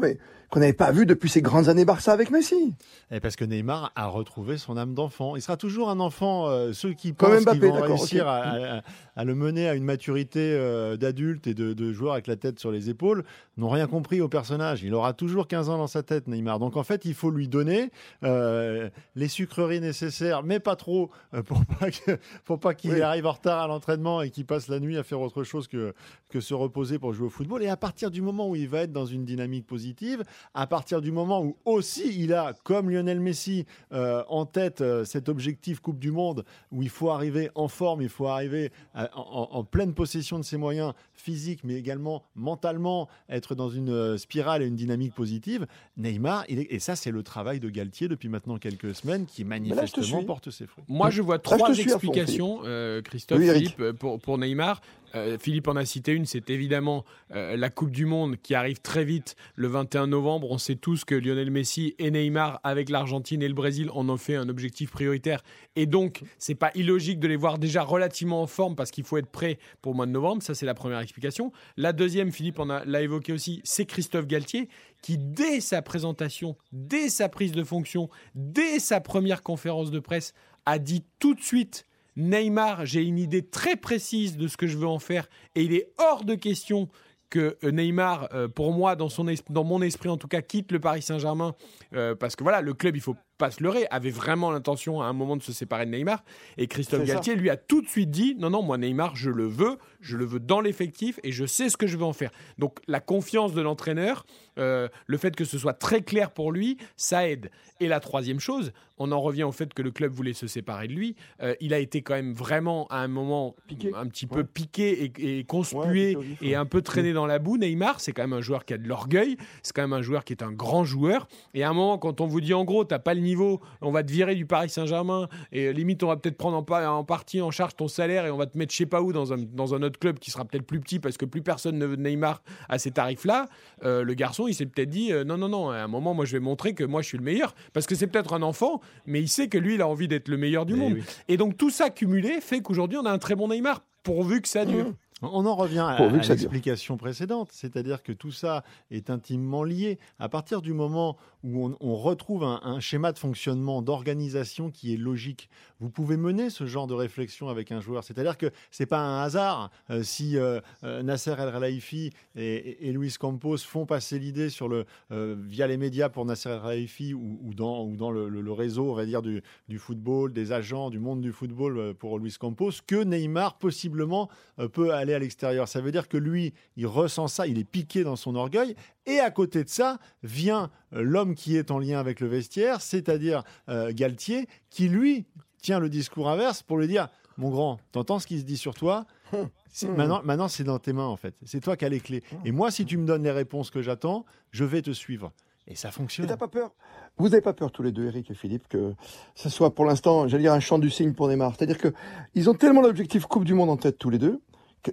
qu'on 0.50 0.60
n'avait 0.60 0.72
pas 0.72 0.90
vu 0.90 1.06
depuis 1.06 1.28
ces 1.28 1.42
grandes 1.42 1.68
années 1.68 1.84
Barça 1.84 2.12
avec 2.12 2.30
Messi. 2.30 2.74
Et 3.12 3.20
parce 3.20 3.36
que 3.36 3.44
Neymar 3.44 3.92
a 3.94 4.06
retrouvé 4.06 4.58
son 4.58 4.76
âme 4.76 4.94
d'enfant. 4.94 5.36
Il 5.36 5.42
sera 5.42 5.56
toujours 5.56 5.90
un 5.90 6.00
enfant. 6.00 6.48
Euh, 6.48 6.72
ceux 6.72 6.92
qui 6.92 7.12
pensent 7.12 7.44
qu'ils 7.44 7.60
vont 7.60 7.80
réussir 7.80 8.26
à, 8.26 8.82
le 9.24 9.34
mener 9.34 9.68
à 9.68 9.74
une 9.74 9.84
maturité 9.84 10.40
euh, 10.40 10.96
d'adulte 10.96 11.46
et 11.46 11.54
de, 11.54 11.92
joueur 11.92 12.14
avec 12.14 12.26
la 12.26 12.36
tête 12.36 12.58
sur 12.58 12.72
les 12.72 12.90
épaules 12.90 13.24
n'ont 13.56 13.68
rien 13.68 13.86
compris 13.86 14.20
au 14.20 14.28
personnage. 14.28 14.82
Il 14.82 14.94
aura 14.94 15.12
toujours 15.12 15.46
15 15.46 15.68
ans 15.68 15.78
dans 15.78 15.86
sa 15.86 16.02
tête, 16.02 16.26
Neymar. 16.26 16.58
Donc 16.58 16.76
en 16.76 16.82
fait, 16.82 17.04
il 17.04 17.14
faut 17.14 17.30
lui 17.30 17.46
donner 17.46 17.90
euh, 18.24 18.90
les 19.14 19.28
sucreries 19.28 19.80
nécessaires, 19.80 20.42
mais 20.42 20.58
pas 20.58 20.76
trop, 20.76 21.10
pour 21.46 21.64
pas 21.64 22.56
pas 22.58 22.74
qu'il 22.74 23.02
arrive 23.02 23.26
en 23.26 23.32
retard 23.32 23.60
à 23.60 23.66
l'entraînement 23.68 24.22
et 24.22 24.30
qu'il 24.30 24.46
passe 24.46 24.68
la 24.68 24.80
nuit 24.80 24.96
à 24.98 25.02
faire 25.02 25.20
autre 25.20 25.44
chose 25.44 25.68
que, 25.68 25.94
que 26.28 26.40
se 26.40 26.54
reposer 26.54 26.98
pour 26.98 27.12
jouer 27.12 27.26
au 27.26 27.30
football. 27.30 27.62
Et 27.62 27.68
à 27.68 27.76
partir 27.76 28.10
du 28.10 28.20
moment 28.20 28.48
où 28.48 28.56
il 28.56 28.68
va 28.68 28.80
être 28.80 28.92
dans 28.92 29.06
une 29.06 29.24
dynamique 29.24 29.66
positive, 29.66 30.24
à 30.54 30.66
partir 30.66 31.00
du 31.00 31.12
moment 31.12 31.42
où 31.42 31.56
aussi 31.64 32.22
il 32.22 32.32
a, 32.32 32.54
comme 32.64 32.90
Lionel 32.90 33.20
Messi, 33.20 33.66
euh, 33.92 34.22
en 34.28 34.46
tête 34.46 34.80
euh, 34.80 35.04
cet 35.04 35.28
objectif 35.28 35.80
Coupe 35.80 35.98
du 35.98 36.10
Monde, 36.10 36.44
où 36.72 36.82
il 36.82 36.88
faut 36.88 37.10
arriver 37.10 37.50
en 37.54 37.68
forme, 37.68 38.02
il 38.02 38.08
faut 38.08 38.26
arriver 38.26 38.70
euh, 38.96 39.06
en, 39.14 39.64
pleine 39.64 39.94
possession 39.94 40.38
de 40.38 40.44
ses 40.44 40.56
moyens 40.56 40.92
physiques, 41.12 41.60
mais 41.64 41.74
également 41.74 42.24
mentalement, 42.34 43.08
être 43.28 43.54
dans 43.54 43.68
une 43.68 44.16
spirale 44.18 44.62
et 44.62 44.66
une 44.66 44.76
dynamique 44.76 45.14
positive, 45.14 45.66
Neymar, 45.96 46.44
et 46.48 46.78
ça 46.78 46.96
c'est 46.96 47.10
le 47.10 47.22
travail 47.22 47.60
de 47.60 47.68
Galtier 47.68 48.08
depuis 48.08 48.28
maintenant 48.28 48.56
quelques 48.56 48.94
semaines, 48.94 49.26
qui 49.26 49.44
manifestement 49.44 50.24
porte 50.24 50.50
ses 50.50 50.66
fruits. 50.66 50.84
Moi 50.88 51.10
je 51.10 51.22
vois 51.22 51.38
trois 51.38 51.78
explications, 51.78 52.60
Christophe, 53.04 53.40
Philippe, 53.40 53.92
pour, 53.92 54.18
pour 54.18 54.38
Neymar. 54.38 54.80
Euh, 55.14 55.38
Philippe 55.38 55.68
en 55.68 55.76
a 55.76 55.84
cité 55.84 56.12
une, 56.12 56.24
c'est 56.24 56.50
évidemment 56.50 57.04
euh, 57.34 57.56
la 57.56 57.70
Coupe 57.70 57.90
du 57.90 58.06
Monde 58.06 58.36
qui 58.42 58.54
arrive 58.54 58.80
très 58.80 59.04
vite 59.04 59.36
le 59.54 59.68
21 59.68 60.06
novembre. 60.06 60.50
On 60.50 60.58
sait 60.58 60.76
tous 60.76 61.04
que 61.04 61.14
Lionel 61.14 61.50
Messi 61.50 61.94
et 61.98 62.10
Neymar, 62.10 62.60
avec 62.62 62.88
l'Argentine 62.88 63.42
et 63.42 63.48
le 63.48 63.54
Brésil, 63.54 63.90
en 63.92 64.08
ont 64.08 64.16
fait 64.16 64.36
un 64.36 64.48
objectif 64.48 64.90
prioritaire. 64.90 65.42
Et 65.76 65.86
donc, 65.86 66.22
c'est 66.38 66.54
pas 66.54 66.70
illogique 66.74 67.20
de 67.20 67.28
les 67.28 67.36
voir 67.36 67.58
déjà 67.58 67.82
relativement 67.82 68.42
en 68.42 68.46
forme 68.46 68.76
parce 68.76 68.90
qu'il 68.90 69.04
faut 69.04 69.16
être 69.16 69.30
prêt 69.30 69.58
pour 69.82 69.92
le 69.92 69.96
mois 69.96 70.06
de 70.06 70.12
novembre. 70.12 70.42
Ça, 70.42 70.54
c'est 70.54 70.66
la 70.66 70.74
première 70.74 71.00
explication. 71.00 71.52
La 71.76 71.92
deuxième, 71.92 72.32
Philippe 72.32 72.58
en 72.58 72.70
a, 72.70 72.84
l'a 72.84 73.02
évoqué 73.02 73.32
aussi, 73.32 73.60
c'est 73.64 73.86
Christophe 73.86 74.26
Galtier 74.26 74.68
qui, 75.02 75.18
dès 75.18 75.60
sa 75.60 75.82
présentation, 75.82 76.56
dès 76.72 77.08
sa 77.08 77.28
prise 77.28 77.52
de 77.52 77.64
fonction, 77.64 78.10
dès 78.34 78.78
sa 78.78 79.00
première 79.00 79.42
conférence 79.42 79.90
de 79.90 79.98
presse, 79.98 80.34
a 80.66 80.78
dit 80.78 81.04
tout 81.18 81.34
de 81.34 81.40
suite 81.40 81.86
Neymar, 82.20 82.86
j'ai 82.86 83.02
une 83.02 83.18
idée 83.18 83.42
très 83.42 83.76
précise 83.76 84.36
de 84.36 84.48
ce 84.48 84.56
que 84.56 84.66
je 84.66 84.76
veux 84.76 84.86
en 84.86 84.98
faire 84.98 85.28
et 85.54 85.62
il 85.62 85.74
est 85.74 85.92
hors 85.98 86.24
de 86.24 86.34
question 86.34 86.88
que 87.30 87.56
euh, 87.64 87.70
Neymar, 87.70 88.28
euh, 88.34 88.48
pour 88.48 88.72
moi, 88.72 88.96
dans, 88.96 89.08
son 89.08 89.26
dans 89.48 89.64
mon 89.64 89.80
esprit 89.82 90.08
en 90.08 90.16
tout 90.16 90.28
cas, 90.28 90.42
quitte 90.42 90.72
le 90.72 90.80
Paris 90.80 91.02
Saint-Germain, 91.02 91.54
euh, 91.94 92.14
parce 92.14 92.36
que 92.36 92.42
voilà, 92.42 92.60
le 92.60 92.74
club, 92.74 92.96
il 92.96 93.00
faut 93.00 93.16
pas 93.40 93.50
se 93.50 93.62
leurrer, 93.62 93.86
avait 93.90 94.10
vraiment 94.10 94.50
l'intention 94.50 95.00
à 95.00 95.06
un 95.06 95.14
moment 95.14 95.36
de 95.36 95.42
se 95.42 95.52
séparer 95.52 95.86
de 95.86 95.90
Neymar. 95.90 96.22
Et 96.58 96.66
Christophe 96.66 97.04
Galtier 97.04 97.34
lui 97.34 97.48
a 97.48 97.56
tout 97.56 97.80
de 97.80 97.88
suite 97.88 98.10
dit 98.10 98.36
non, 98.38 98.50
non, 98.50 98.62
moi 98.62 98.76
Neymar, 98.76 99.16
je 99.16 99.30
le 99.30 99.46
veux, 99.46 99.78
je 100.00 100.16
le 100.18 100.26
veux 100.26 100.40
dans 100.40 100.60
l'effectif 100.60 101.18
et 101.24 101.32
je 101.32 101.46
sais 101.46 101.70
ce 101.70 101.76
que 101.78 101.86
je 101.86 101.96
veux 101.96 102.04
en 102.04 102.12
faire. 102.12 102.30
Donc 102.58 102.78
la 102.86 103.00
confiance 103.00 103.54
de 103.54 103.62
l'entraîneur, 103.62 104.26
euh, 104.58 104.88
le 105.06 105.16
fait 105.16 105.34
que 105.34 105.44
ce 105.44 105.58
soit 105.58 105.72
très 105.72 106.02
clair 106.02 106.30
pour 106.32 106.52
lui, 106.52 106.76
ça 106.96 107.26
aide. 107.26 107.50
Et 107.80 107.88
la 107.88 107.98
troisième 107.98 108.40
chose, 108.40 108.72
on 108.98 109.10
en 109.12 109.20
revient 109.20 109.44
au 109.44 109.52
fait 109.52 109.72
que 109.72 109.80
le 109.80 109.90
club 109.90 110.12
voulait 110.12 110.34
se 110.34 110.46
séparer 110.46 110.86
de 110.86 110.92
lui. 110.92 111.16
Euh, 111.42 111.54
il 111.60 111.72
a 111.72 111.78
été 111.78 112.02
quand 112.02 112.14
même 112.14 112.34
vraiment 112.34 112.86
à 112.88 112.98
un 112.98 113.08
moment 113.08 113.56
un 113.94 114.06
petit 114.06 114.26
peu 114.26 114.44
piqué 114.44 115.10
et, 115.18 115.44
conspué 115.44 116.18
et 116.42 116.54
un 116.54 116.66
peu 116.66 116.82
traîné 116.82 117.14
dans 117.14 117.26
la 117.26 117.38
boue. 117.38 117.56
Neymar, 117.56 118.00
c'est 118.00 118.12
quand 118.12 118.22
même 118.22 118.34
un 118.34 118.42
joueur 118.42 118.66
qui 118.66 118.74
a 118.74 118.78
de 118.78 118.86
l'orgueil, 118.86 119.38
c'est 119.62 119.74
quand 119.74 119.82
même 119.82 119.94
un 119.94 120.02
joueur 120.02 120.24
qui 120.24 120.34
est 120.34 120.42
un 120.42 120.52
grand 120.52 120.84
joueur. 120.84 121.26
Et 121.54 121.62
à 121.62 121.70
un 121.70 121.72
moment, 121.72 121.96
quand 121.96 122.20
on 122.20 122.26
vous 122.26 122.42
dit 122.42 122.52
en 122.52 122.64
gros, 122.64 122.84
t'as 122.84 122.98
pas 122.98 123.14
le 123.14 123.22
niveau, 123.30 123.60
on 123.80 123.90
va 123.90 124.02
te 124.02 124.12
virer 124.12 124.34
du 124.34 124.46
Paris 124.46 124.68
Saint-Germain 124.68 125.28
et 125.52 125.72
limite, 125.72 126.02
on 126.02 126.08
va 126.08 126.16
peut-être 126.16 126.36
prendre 126.36 126.56
en, 126.56 127.04
partie 127.04 127.40
en 127.40 127.50
charge 127.50 127.76
ton 127.76 127.88
salaire 127.88 128.26
et 128.26 128.30
on 128.30 128.36
va 128.36 128.46
te 128.46 128.58
mettre 128.58 128.72
je 128.72 128.78
sais 128.78 128.86
pas 128.86 129.02
où 129.02 129.12
dans 129.12 129.32
un, 129.32 129.38
dans 129.38 129.74
un 129.74 129.82
autre 129.82 129.98
club 129.98 130.18
qui 130.18 130.30
sera 130.30 130.44
peut-être 130.44 130.66
plus 130.66 130.80
petit 130.80 130.98
parce 130.98 131.16
que 131.16 131.24
plus 131.24 131.42
personne 131.42 131.78
ne 131.78 131.86
veut 131.86 131.96
Neymar 131.96 132.42
à 132.68 132.78
ces 132.78 132.90
tarifs-là. 132.90 133.46
Euh, 133.84 134.02
le 134.02 134.14
garçon, 134.14 134.46
il 134.48 134.54
s'est 134.54 134.66
peut-être 134.66 134.90
dit 134.90 135.12
non, 135.24 135.38
non, 135.38 135.48
non, 135.48 135.70
à 135.70 135.78
un 135.78 135.88
moment, 135.88 136.14
moi, 136.14 136.24
je 136.24 136.32
vais 136.32 136.40
montrer 136.40 136.74
que 136.74 136.84
moi, 136.84 137.02
je 137.02 137.08
suis 137.08 137.18
le 137.18 137.24
meilleur 137.24 137.54
parce 137.72 137.86
que 137.86 137.94
c'est 137.94 138.06
peut-être 138.06 138.32
un 138.34 138.42
enfant, 138.42 138.80
mais 139.06 139.20
il 139.20 139.28
sait 139.28 139.48
que 139.48 139.58
lui, 139.58 139.74
il 139.74 139.82
a 139.82 139.88
envie 139.88 140.08
d'être 140.08 140.28
le 140.28 140.36
meilleur 140.36 140.66
du 140.66 140.74
eh 140.74 140.76
monde. 140.76 140.98
Et 141.28 141.36
donc 141.36 141.56
tout 141.56 141.70
ça 141.70 141.90
cumulé 141.90 142.40
fait 142.40 142.60
qu'aujourd'hui, 142.60 142.98
on 142.98 143.06
a 143.06 143.10
un 143.10 143.18
très 143.18 143.34
bon 143.34 143.48
Neymar, 143.48 143.84
pourvu 144.02 144.40
que 144.40 144.48
ça 144.48 144.64
dure. 144.64 144.88
Mmh. 144.88 144.94
On 145.22 145.44
en 145.44 145.54
revient 145.54 145.86
à, 145.86 146.08
l'explication 146.08 146.96
précédente, 146.96 147.50
c'est-à-dire 147.52 148.02
que 148.02 148.12
tout 148.12 148.32
ça 148.32 148.64
est 148.90 149.10
intimement 149.10 149.64
lié. 149.64 149.98
À 150.18 150.30
partir 150.30 150.62
du 150.62 150.72
moment 150.72 151.18
où 151.44 151.74
on, 151.80 151.96
retrouve 151.96 152.44
un, 152.44 152.80
schéma 152.80 153.12
de 153.12 153.18
fonctionnement, 153.18 153.82
d'organisation 153.82 154.70
qui 154.70 154.94
est 154.94 154.96
logique, 154.96 155.50
vous 155.78 155.90
pouvez 155.90 156.16
mener 156.16 156.48
ce 156.48 156.66
genre 156.66 156.86
de 156.86 156.94
réflexion 156.94 157.48
avec 157.48 157.70
un 157.72 157.80
joueur. 157.80 158.04
C'est-à-dire 158.04 158.38
que 158.38 158.50
c'est 158.70 158.86
pas 158.86 159.00
un 159.00 159.22
hasard 159.22 159.70
euh, 159.90 160.02
si 160.02 160.38
euh, 160.38 160.60
euh, 160.84 161.02
Nasser 161.02 161.34
El 161.38 161.52
Khelaifi 161.52 162.12
et, 162.36 162.92
Luis 162.92 163.14
Campos 163.18 163.58
font 163.58 163.86
passer 163.86 164.18
l'idée 164.18 164.48
sur 164.48 164.68
le 164.68 164.84
via 165.10 165.66
les 165.66 165.76
médias 165.76 166.08
pour 166.08 166.24
Nasser 166.24 166.50
El 166.50 166.60
Khelaifi 166.60 167.14
ou, 167.14 167.52
dans, 167.54 167.84
ou 167.84 167.96
dans 167.96 168.10
le, 168.10 168.52
réseau, 168.52 168.90
on 168.90 168.94
va 168.94 169.06
dire 169.06 169.22
du, 169.22 169.42
du, 169.68 169.78
football, 169.78 170.32
des 170.32 170.52
agents, 170.52 170.90
du 170.90 170.98
monde 170.98 171.20
du 171.20 171.32
football 171.32 171.94
pour 171.94 172.18
Luis 172.18 172.36
Campos, 172.38 172.72
que 172.86 173.04
Neymar 173.04 173.58
possiblement 173.58 174.28
peut 174.72 174.92
aller 175.10 175.16
à 175.16 175.18
l'extérieur. 175.18 175.68
Ça 175.68 175.80
veut 175.80 175.92
dire 175.92 176.08
que 176.08 176.16
lui, 176.16 176.54
il 176.76 176.86
ressent 176.86 177.28
ça, 177.28 177.46
il 177.46 177.58
est 177.58 177.64
piqué 177.64 178.04
dans 178.04 178.16
son 178.16 178.34
orgueil. 178.34 178.74
Et 179.06 179.18
à 179.20 179.30
côté 179.30 179.64
de 179.64 179.68
ça, 179.68 179.98
vient 180.22 180.70
euh, 180.92 181.02
l'homme 181.02 181.34
qui 181.34 181.56
est 181.56 181.70
en 181.70 181.78
lien 181.78 181.98
avec 181.98 182.20
le 182.20 182.28
vestiaire, 182.28 182.80
c'est-à-dire 182.80 183.42
euh, 183.68 183.92
Galtier, 183.92 184.46
qui 184.70 184.88
lui 184.88 185.26
tient 185.62 185.78
le 185.78 185.88
discours 185.88 186.28
inverse 186.28 186.62
pour 186.62 186.78
lui 186.78 186.88
dire 186.88 187.08
mon 187.36 187.50
grand, 187.50 187.78
t'entends 187.92 188.18
ce 188.18 188.26
qui 188.26 188.38
se 188.38 188.44
dit 188.44 188.58
sur 188.58 188.74
toi? 188.74 189.06
Hum. 189.32 189.48
Maintenant, 189.96 190.20
maintenant 190.24 190.48
c'est 190.48 190.64
dans 190.64 190.78
tes 190.78 190.92
mains 190.92 191.06
en 191.06 191.16
fait. 191.16 191.34
C'est 191.46 191.60
toi 191.60 191.76
qui 191.76 191.84
as 191.84 191.88
les 191.88 192.00
clés. 192.00 192.22
Hum. 192.32 192.38
Et 192.44 192.52
moi, 192.52 192.70
si 192.70 192.84
tu 192.84 192.96
me 192.96 193.06
donnes 193.06 193.22
les 193.22 193.30
réponses 193.30 193.70
que 193.70 193.82
j'attends, 193.82 194.26
je 194.50 194.64
vais 194.64 194.82
te 194.82 194.90
suivre. 194.90 195.32
Et 195.66 195.76
ça 195.76 195.90
fonctionne. 195.90 196.26
t'as 196.26 196.36
pas 196.36 196.48
peur? 196.48 196.72
Vous 197.16 197.28
n'avez 197.28 197.40
pas 197.40 197.52
peur 197.52 197.70
tous 197.70 197.82
les 197.82 197.92
deux, 197.92 198.06
Eric 198.06 198.30
et 198.30 198.34
Philippe, 198.34 198.66
que 198.68 198.94
ce 199.34 199.48
soit 199.48 199.74
pour 199.74 199.84
l'instant, 199.84 200.26
j'allais 200.26 200.42
dire 200.44 200.52
un 200.52 200.60
chant 200.60 200.78
du 200.78 200.90
signe 200.90 201.12
pour 201.12 201.28
Neymar. 201.28 201.54
C'est-à-dire 201.56 201.78
que 201.78 201.92
ils 202.34 202.50
ont 202.50 202.54
tellement 202.54 202.80
l'objectif 202.80 203.26
Coupe 203.26 203.44
du 203.44 203.54
Monde 203.54 203.70
en 203.70 203.76
tête 203.76 203.96
tous 203.96 204.10
les 204.10 204.18
deux 204.18 204.40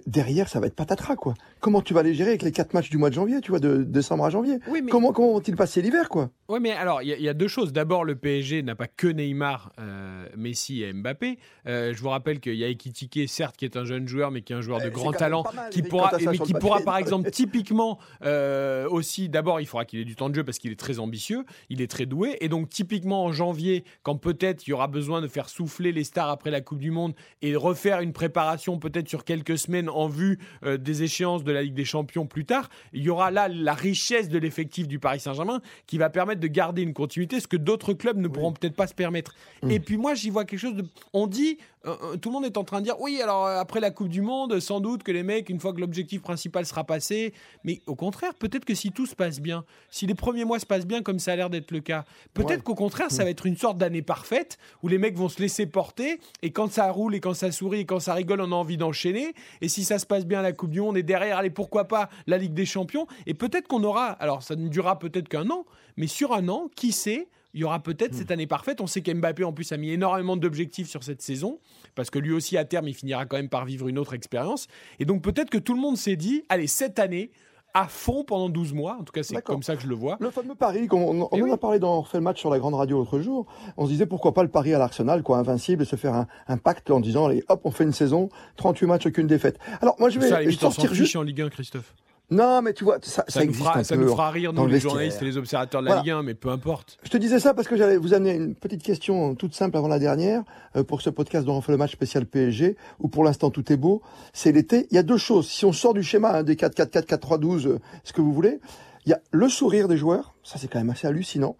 derrière, 0.06 0.48
ça 0.48 0.60
va 0.60 0.66
être 0.66 0.74
patatras, 0.74 1.16
quoi. 1.16 1.34
Comment 1.60 1.82
tu 1.82 1.94
vas 1.94 2.02
les 2.02 2.14
gérer 2.14 2.30
avec 2.30 2.42
les 2.42 2.52
quatre 2.52 2.74
matchs 2.74 2.90
du 2.90 2.98
mois 2.98 3.10
de 3.10 3.14
janvier, 3.14 3.40
tu 3.40 3.50
vois, 3.50 3.60
de 3.60 3.82
décembre 3.82 4.24
à 4.24 4.30
janvier? 4.30 4.58
Comment, 4.90 5.12
comment 5.12 5.32
vont-ils 5.32 5.56
passer 5.56 5.82
l'hiver, 5.82 6.08
quoi? 6.08 6.30
Oui, 6.48 6.60
mais 6.60 6.72
alors, 6.72 7.02
il 7.02 7.08
y, 7.08 7.28
a 7.28 7.34
deux 7.34 7.48
choses. 7.48 7.72
D'abord, 7.72 8.04
le 8.04 8.16
PSG 8.16 8.62
n'a 8.62 8.74
pas 8.74 8.86
que 8.86 9.06
Neymar, 9.06 9.72
euh, 9.78 10.26
Messi 10.36 10.82
et 10.82 10.92
Mbappé. 10.92 11.38
Euh, 11.66 11.92
je 11.94 12.00
vous 12.00 12.08
rappelle 12.08 12.40
qu'il 12.40 12.54
y 12.54 12.64
a 12.64 12.68
Ekitike, 12.68 13.28
certes, 13.28 13.56
qui 13.56 13.66
est 13.66 13.76
un 13.76 13.84
jeune 13.84 14.08
joueur, 14.08 14.30
mais 14.30 14.40
qui 14.40 14.54
est 14.54 14.56
un 14.56 14.62
joueur 14.62 14.80
de 14.80 14.88
grand 14.88 15.12
talent, 15.12 15.44
qui 15.70 15.82
pourra, 15.82 16.10
mais 16.18 16.38
qui 16.38 16.54
pourra, 16.54 16.80
par 16.80 16.96
exemple, 16.98 17.30
typiquement, 17.30 17.98
euh, 18.24 18.88
aussi, 18.88 19.28
d'abord, 19.28 19.60
il 19.60 19.66
faudra 19.66 19.84
qu'il 19.84 20.00
ait 20.00 20.04
du 20.04 20.16
temps 20.16 20.30
de 20.30 20.34
jeu 20.34 20.44
parce 20.44 20.58
qu'il 20.58 20.72
est 20.72 20.80
très 20.80 20.98
ambitieux, 20.98 21.44
il 21.68 21.82
est 21.82 21.90
très 21.90 22.06
doué. 22.06 22.38
Et 22.40 22.48
donc, 22.48 22.70
typiquement, 22.70 23.24
en 23.24 23.32
janvier, 23.32 23.84
quand 24.02 24.16
peut-être 24.16 24.66
il 24.66 24.70
y 24.70 24.72
aura 24.72 24.86
besoin 24.86 25.20
de 25.20 25.28
faire 25.28 25.48
souffler 25.48 25.92
les 25.92 26.04
stars 26.04 26.30
après 26.30 26.50
la 26.50 26.62
Coupe 26.62 26.78
du 26.78 26.90
Monde 26.90 27.14
et 27.42 27.56
refaire 27.56 28.00
une 28.00 28.12
préparation 28.12 28.78
peut-être 28.78 29.08
sur 29.08 29.24
quelques 29.24 29.58
semaines 29.58 29.77
en 29.86 30.08
vue 30.08 30.38
euh, 30.64 30.76
des 30.76 31.02
échéances 31.02 31.44
de 31.44 31.52
la 31.52 31.62
Ligue 31.62 31.74
des 31.74 31.84
Champions 31.84 32.26
plus 32.26 32.44
tard, 32.44 32.68
il 32.92 33.02
y 33.02 33.10
aura 33.10 33.30
là 33.30 33.48
la 33.48 33.74
richesse 33.74 34.28
de 34.28 34.38
l'effectif 34.38 34.88
du 34.88 34.98
Paris 34.98 35.20
Saint-Germain 35.20 35.60
qui 35.86 35.98
va 35.98 36.10
permettre 36.10 36.40
de 36.40 36.46
garder 36.46 36.82
une 36.82 36.94
continuité, 36.94 37.40
ce 37.40 37.46
que 37.46 37.56
d'autres 37.56 37.92
clubs 37.92 38.18
ne 38.18 38.28
pourront 38.28 38.52
peut-être 38.52 38.74
pas 38.74 38.86
se 38.86 38.94
permettre. 38.94 39.34
Mm. 39.62 39.70
Et 39.70 39.80
puis 39.80 39.96
moi, 39.96 40.14
j'y 40.14 40.30
vois 40.30 40.44
quelque 40.44 40.60
chose 40.60 40.74
de... 40.74 40.84
On 41.12 41.26
dit, 41.26 41.58
euh, 41.86 41.96
euh, 42.02 42.16
tout 42.16 42.30
le 42.30 42.34
monde 42.34 42.44
est 42.44 42.56
en 42.56 42.64
train 42.64 42.80
de 42.80 42.84
dire, 42.84 43.00
oui, 43.00 43.20
alors 43.22 43.46
après 43.46 43.80
la 43.80 43.90
Coupe 43.90 44.08
du 44.08 44.20
Monde, 44.20 44.58
sans 44.60 44.80
doute 44.80 45.02
que 45.02 45.12
les 45.12 45.22
mecs, 45.22 45.48
une 45.48 45.60
fois 45.60 45.72
que 45.72 45.80
l'objectif 45.80 46.22
principal 46.22 46.66
sera 46.66 46.84
passé, 46.84 47.32
mais 47.64 47.80
au 47.86 47.94
contraire, 47.94 48.34
peut-être 48.34 48.64
que 48.64 48.74
si 48.74 48.90
tout 48.90 49.06
se 49.06 49.14
passe 49.14 49.40
bien, 49.40 49.64
si 49.90 50.06
les 50.06 50.14
premiers 50.14 50.44
mois 50.44 50.58
se 50.58 50.66
passent 50.66 50.86
bien 50.86 51.02
comme 51.02 51.18
ça 51.18 51.32
a 51.32 51.36
l'air 51.36 51.50
d'être 51.50 51.70
le 51.70 51.80
cas, 51.80 52.04
peut-être 52.34 52.62
qu'au 52.62 52.74
contraire, 52.74 53.10
ça 53.10 53.22
mm. 53.22 53.24
va 53.24 53.30
être 53.30 53.46
une 53.46 53.56
sorte 53.56 53.78
d'année 53.78 54.02
parfaite 54.02 54.58
où 54.82 54.88
les 54.88 54.98
mecs 54.98 55.16
vont 55.16 55.28
se 55.28 55.40
laisser 55.40 55.66
porter 55.66 56.20
et 56.42 56.50
quand 56.50 56.70
ça 56.72 56.90
roule 56.90 57.14
et 57.14 57.20
quand 57.20 57.34
ça 57.34 57.52
sourit 57.52 57.80
et 57.80 57.84
quand 57.84 58.00
ça 58.00 58.14
rigole, 58.14 58.40
on 58.40 58.52
a 58.52 58.56
envie 58.56 58.76
d'enchaîner. 58.76 59.34
Et 59.60 59.67
si 59.68 59.84
ça 59.84 59.98
se 59.98 60.06
passe 60.06 60.26
bien 60.26 60.42
la 60.42 60.52
Coupe 60.52 60.70
du 60.70 60.80
Monde 60.80 60.96
et 60.96 61.02
derrière, 61.02 61.38
allez, 61.38 61.50
pourquoi 61.50 61.86
pas 61.86 62.08
la 62.26 62.38
Ligue 62.38 62.54
des 62.54 62.66
Champions 62.66 63.06
Et 63.26 63.34
peut-être 63.34 63.68
qu'on 63.68 63.84
aura, 63.84 64.06
alors 64.06 64.42
ça 64.42 64.56
ne 64.56 64.68
durera 64.68 64.98
peut-être 64.98 65.28
qu'un 65.28 65.48
an, 65.50 65.64
mais 65.96 66.06
sur 66.06 66.32
un 66.32 66.48
an, 66.48 66.68
qui 66.74 66.92
sait 66.92 67.28
il 67.54 67.60
y 67.62 67.64
aura 67.64 67.82
peut-être 67.82 68.14
cette 68.14 68.28
hmm. 68.28 68.34
année 68.34 68.46
parfaite. 68.46 68.80
On 68.80 68.86
sait 68.86 69.00
qu'Mbappé, 69.00 69.42
en 69.42 69.52
plus, 69.52 69.72
a 69.72 69.76
mis 69.76 69.90
énormément 69.90 70.36
d'objectifs 70.36 70.88
sur 70.88 71.02
cette 71.02 71.22
saison, 71.22 71.58
parce 71.94 72.10
que 72.10 72.18
lui 72.18 72.32
aussi, 72.32 72.56
à 72.56 72.64
terme, 72.64 72.88
il 72.88 72.94
finira 72.94 73.26
quand 73.26 73.36
même 73.36 73.48
par 73.48 73.64
vivre 73.64 73.88
une 73.88 73.98
autre 73.98 74.14
expérience. 74.14 74.68
Et 74.98 75.04
donc, 75.04 75.22
peut-être 75.22 75.50
que 75.50 75.58
tout 75.58 75.74
le 75.74 75.80
monde 75.80 75.96
s'est 75.96 76.16
dit, 76.16 76.44
allez, 76.48 76.66
cette 76.66 76.98
année, 76.98 77.30
à 77.74 77.86
fond 77.86 78.24
pendant 78.24 78.48
12 78.48 78.72
mois. 78.72 78.96
En 79.00 79.04
tout 79.04 79.12
cas, 79.12 79.22
c'est 79.22 79.40
comme 79.42 79.62
ça 79.62 79.76
que 79.76 79.82
je 79.82 79.88
le 79.88 79.94
vois. 79.94 80.16
Le 80.20 80.30
fameux 80.30 80.54
pari, 80.54 80.88
on, 80.90 81.28
on 81.30 81.42
en 81.42 81.52
a 81.52 81.56
parlé 81.56 81.78
dans 81.78 82.02
fait 82.02 82.18
le 82.18 82.24
match 82.24 82.40
sur 82.40 82.50
la 82.50 82.58
grande 82.58 82.74
radio 82.74 82.98
l'autre 82.98 83.20
jour. 83.20 83.46
On 83.76 83.86
se 83.86 83.90
disait 83.90 84.06
pourquoi 84.06 84.34
pas 84.34 84.42
le 84.42 84.48
pari 84.48 84.74
à 84.74 84.78
l'Arsenal, 84.78 85.22
quoi, 85.22 85.38
invincible, 85.38 85.82
et 85.82 85.86
se 85.86 85.96
faire 85.96 86.26
un, 86.46 86.56
pacte 86.56 86.90
en 86.90 87.00
disant, 87.00 87.26
allez, 87.26 87.44
hop, 87.48 87.60
on 87.64 87.70
fait 87.70 87.84
une 87.84 87.92
saison, 87.92 88.28
38 88.56 88.86
matchs, 88.86 89.06
aucune 89.06 89.26
défaite. 89.26 89.58
Alors, 89.80 89.96
moi, 89.98 90.10
je 90.10 90.18
vais 90.18 90.28
ça, 90.28 90.40
sortir 90.58 90.94
juste 90.94 91.16
en 91.16 91.22
Ligue 91.22 91.42
1, 91.42 91.50
Christophe. 91.50 91.94
Non, 92.30 92.60
mais 92.60 92.74
tu 92.74 92.84
vois, 92.84 92.98
ça, 93.00 93.24
ça, 93.26 93.42
existe 93.42 93.60
nous 93.60 93.66
fera, 93.66 93.84
ça 93.84 93.96
nous 93.96 94.08
fera 94.08 94.30
rire, 94.30 94.52
nous, 94.52 94.66
les 94.66 94.80
journalistes 94.80 95.22
et 95.22 95.24
les 95.24 95.38
observateurs 95.38 95.80
de 95.80 95.88
la 95.88 95.96
Ligue 96.00 96.10
1, 96.10 96.22
mais 96.22 96.34
peu 96.34 96.50
importe. 96.50 96.98
Je 97.02 97.08
te 97.08 97.16
disais 97.16 97.40
ça 97.40 97.54
parce 97.54 97.66
que 97.68 97.76
j'allais 97.76 97.96
vous 97.96 98.12
amener 98.12 98.34
une 98.34 98.54
petite 98.54 98.82
question 98.82 99.34
toute 99.34 99.54
simple 99.54 99.78
avant 99.78 99.88
la 99.88 99.98
dernière, 99.98 100.42
euh, 100.76 100.84
pour 100.84 101.00
ce 101.00 101.08
podcast 101.08 101.46
dont 101.46 101.54
on 101.54 101.62
fait 101.62 101.72
le 101.72 101.78
match 101.78 101.92
spécial 101.92 102.26
PSG, 102.26 102.76
où 103.00 103.08
pour 103.08 103.24
l'instant 103.24 103.50
tout 103.50 103.72
est 103.72 103.78
beau. 103.78 104.02
C'est 104.34 104.52
l'été. 104.52 104.86
Il 104.90 104.94
y 104.94 104.98
a 104.98 105.02
deux 105.02 105.16
choses. 105.16 105.48
Si 105.48 105.64
on 105.64 105.72
sort 105.72 105.94
du 105.94 106.02
schéma 106.02 106.38
hein, 106.38 106.42
des 106.42 106.54
4-4-4, 106.54 107.06
4-3-12, 107.06 107.78
ce 108.04 108.12
que 108.12 108.20
vous 108.20 108.34
voulez, 108.34 108.60
il 109.06 109.10
y 109.10 109.14
a 109.14 109.20
le 109.30 109.48
sourire 109.48 109.88
des 109.88 109.96
joueurs. 109.96 110.34
Ça, 110.42 110.58
c'est 110.58 110.68
quand 110.68 110.78
même 110.78 110.90
assez 110.90 111.06
hallucinant 111.06 111.56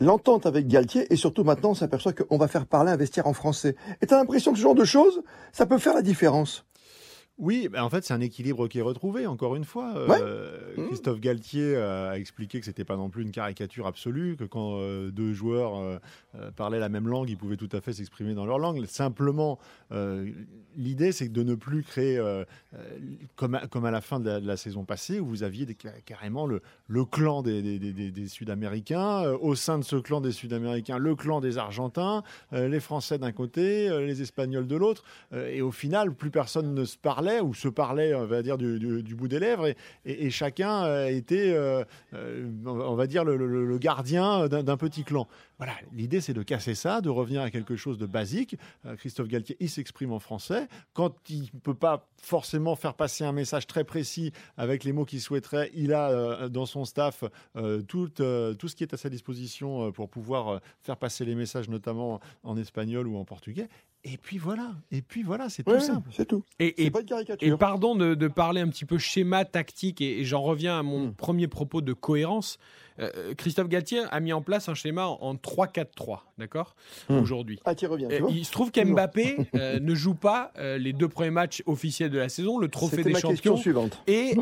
l'entente 0.00 0.44
avec 0.44 0.66
Galtier 0.66 1.06
et 1.12 1.16
surtout 1.16 1.44
maintenant 1.44 1.70
on 1.70 1.74
s'aperçoit 1.74 2.12
qu'on 2.12 2.36
va 2.36 2.48
faire 2.48 2.66
parler 2.66 2.90
investir 2.90 3.26
en 3.26 3.32
français. 3.32 3.76
Et 4.02 4.06
tu 4.06 4.14
as 4.14 4.16
l'impression 4.16 4.52
que 4.52 4.58
ce 4.58 4.62
genre 4.62 4.74
de 4.74 4.84
choses, 4.84 5.22
ça 5.52 5.66
peut 5.66 5.78
faire 5.78 5.94
la 5.94 6.02
différence. 6.02 6.64
Oui, 7.36 7.68
en 7.76 7.90
fait, 7.90 8.04
c'est 8.04 8.14
un 8.14 8.20
équilibre 8.20 8.68
qui 8.68 8.78
est 8.78 8.82
retrouvé, 8.82 9.26
encore 9.26 9.56
une 9.56 9.64
fois. 9.64 9.92
Euh, 9.96 10.76
mmh. 10.76 10.86
Christophe 10.86 11.18
Galtier 11.18 11.74
a 11.76 12.16
expliqué 12.16 12.60
que 12.60 12.64
c'était 12.64 12.84
pas 12.84 12.96
non 12.96 13.10
plus 13.10 13.24
une 13.24 13.32
caricature 13.32 13.88
absolue, 13.88 14.36
que 14.36 14.44
quand 14.44 14.76
euh, 14.78 15.10
deux 15.10 15.32
joueurs 15.32 15.74
euh, 15.74 15.98
parlaient 16.54 16.78
la 16.78 16.88
même 16.88 17.08
langue, 17.08 17.28
ils 17.28 17.36
pouvaient 17.36 17.56
tout 17.56 17.68
à 17.72 17.80
fait 17.80 17.92
s'exprimer 17.92 18.34
dans 18.34 18.46
leur 18.46 18.60
langue. 18.60 18.84
Simplement, 18.86 19.58
l'idée, 20.76 21.10
c'est 21.10 21.28
de 21.28 21.42
ne 21.42 21.56
plus 21.56 21.82
créer, 21.82 22.22
comme, 23.34 23.56
à, 23.56 23.66
comme 23.66 23.84
à 23.84 23.90
la 23.90 24.00
fin 24.00 24.20
de 24.20 24.30
la, 24.30 24.56
saison 24.56 24.84
passée, 24.84 25.18
où 25.18 25.26
vous 25.26 25.42
aviez 25.42 25.66
carrément 26.06 26.46
le, 26.46 26.62
le 26.86 27.04
clan 27.04 27.42
des, 27.42 27.78
des 27.78 28.28
Sud-Américains, 28.28 29.24
au 29.40 29.56
sein 29.56 29.78
de 29.78 29.84
ce 29.84 29.96
clan 29.96 30.20
des 30.20 30.32
Sud-Américains, 30.32 30.98
le 30.98 31.16
clan 31.16 31.40
des 31.40 31.58
Argentins, 31.58 32.22
les 32.52 32.80
Français 32.80 33.18
d'un 33.18 33.32
côté, 33.32 33.88
les 34.00 34.22
Espagnols 34.22 34.68
de 34.68 34.76
l'autre, 34.76 35.02
et 35.34 35.62
au 35.62 35.72
final, 35.72 36.12
plus 36.14 36.30
personne 36.30 36.74
ne 36.74 36.84
se 36.84 36.96
parlait 36.96 37.23
ou 37.42 37.54
se 37.54 37.68
parlait, 37.68 38.14
on 38.14 38.26
va 38.26 38.42
dire, 38.42 38.58
du, 38.58 39.14
bout 39.14 39.28
des 39.28 39.38
lèvres, 39.38 39.72
et, 40.04 40.30
chacun 40.30 41.06
était, 41.06 41.52
euh, 41.52 41.84
euh, 42.14 42.48
on 42.66 42.94
va 42.94 43.06
dire, 43.06 43.24
le, 43.24 43.78
gardien 43.78 44.48
d'un 44.48 44.76
petit 44.76 45.04
clan. 45.04 45.28
Voilà, 45.58 45.74
l'idée 45.92 46.20
c'est 46.20 46.32
de 46.32 46.42
casser 46.42 46.74
ça, 46.74 47.00
de 47.00 47.10
revenir 47.10 47.40
à 47.40 47.50
quelque 47.50 47.76
chose 47.76 47.98
de 47.98 48.06
basique. 48.06 48.56
Euh, 48.86 48.96
Christophe 48.96 49.28
Galtier, 49.28 49.56
il 49.60 49.70
s'exprime 49.70 50.12
en 50.12 50.18
français. 50.18 50.68
Quand 50.94 51.14
il 51.28 51.50
ne 51.54 51.60
peut 51.60 51.74
pas 51.74 52.08
forcément 52.20 52.76
faire 52.76 52.94
passer 52.94 53.24
un 53.24 53.32
message 53.32 53.66
très 53.66 53.84
précis 53.84 54.32
avec 54.56 54.84
les 54.84 54.92
mots 54.92 55.04
qu'il 55.04 55.20
souhaiterait, 55.20 55.70
il 55.74 55.92
a 55.92 56.48
dans 56.48 56.66
son 56.66 56.84
staff 56.84 57.24
tout 57.86 58.08
ce 58.16 58.74
qui 58.74 58.84
est 58.84 58.94
à 58.94 58.96
sa 58.96 59.10
disposition 59.10 59.92
pour 59.92 60.08
pouvoir 60.08 60.60
faire 60.80 60.96
passer 60.96 61.24
les 61.24 61.34
messages, 61.34 61.68
notamment 61.68 62.20
en 62.42 62.56
espagnol 62.56 63.06
ou 63.06 63.16
en 63.16 63.24
portugais. 63.24 63.68
Et 64.06 64.18
puis 64.18 64.36
voilà, 64.36 64.72
et 64.92 65.00
puis 65.00 65.22
voilà, 65.22 65.48
c'est 65.48 65.62
tout 65.62 65.80
simple. 65.80 66.10
C'est 66.12 66.26
tout. 66.26 66.44
Et, 66.58 66.90
pas 66.90 67.00
et 67.40 67.50
pardon 67.56 67.96
de, 67.96 68.28
parler 68.28 68.60
un 68.60 68.68
petit 68.68 68.84
peu 68.84 68.98
schéma 68.98 69.46
tactique, 69.46 70.02
et, 70.02 70.24
j'en 70.24 70.42
reviens 70.42 70.78
à 70.78 70.82
mon 70.82 71.06
hmm. 71.06 71.14
premier 71.14 71.48
propos 71.48 71.80
de 71.80 71.94
cohérence. 71.94 72.58
Euh, 73.00 73.34
Christophe 73.34 73.68
Galtier 73.68 74.02
a 74.10 74.20
mis 74.20 74.34
en 74.34 74.42
place 74.42 74.68
un 74.68 74.74
schéma 74.74 75.06
en 75.06 75.34
3-4-3, 75.34 76.20
d'accord 76.36 76.76
hmm. 77.08 77.16
Aujourd'hui. 77.16 77.58
Ah, 77.64 77.74
tu 77.74 77.86
reviens. 77.86 78.08
il 78.28 78.44
se 78.44 78.52
trouve 78.52 78.70
qu'Mbappé 78.70 79.38
euh, 79.54 79.78
ne 79.80 79.94
joue 79.94 80.14
pas 80.14 80.52
euh, 80.58 80.76
les 80.76 80.92
deux 80.92 81.08
premiers 81.08 81.30
matchs 81.30 81.62
officiels 81.64 82.10
de 82.10 82.18
la 82.18 82.28
saison, 82.28 82.58
le 82.58 82.68
trophée 82.68 83.02
des 83.02 83.14
champions. 83.14 83.58
Et, 84.06 84.36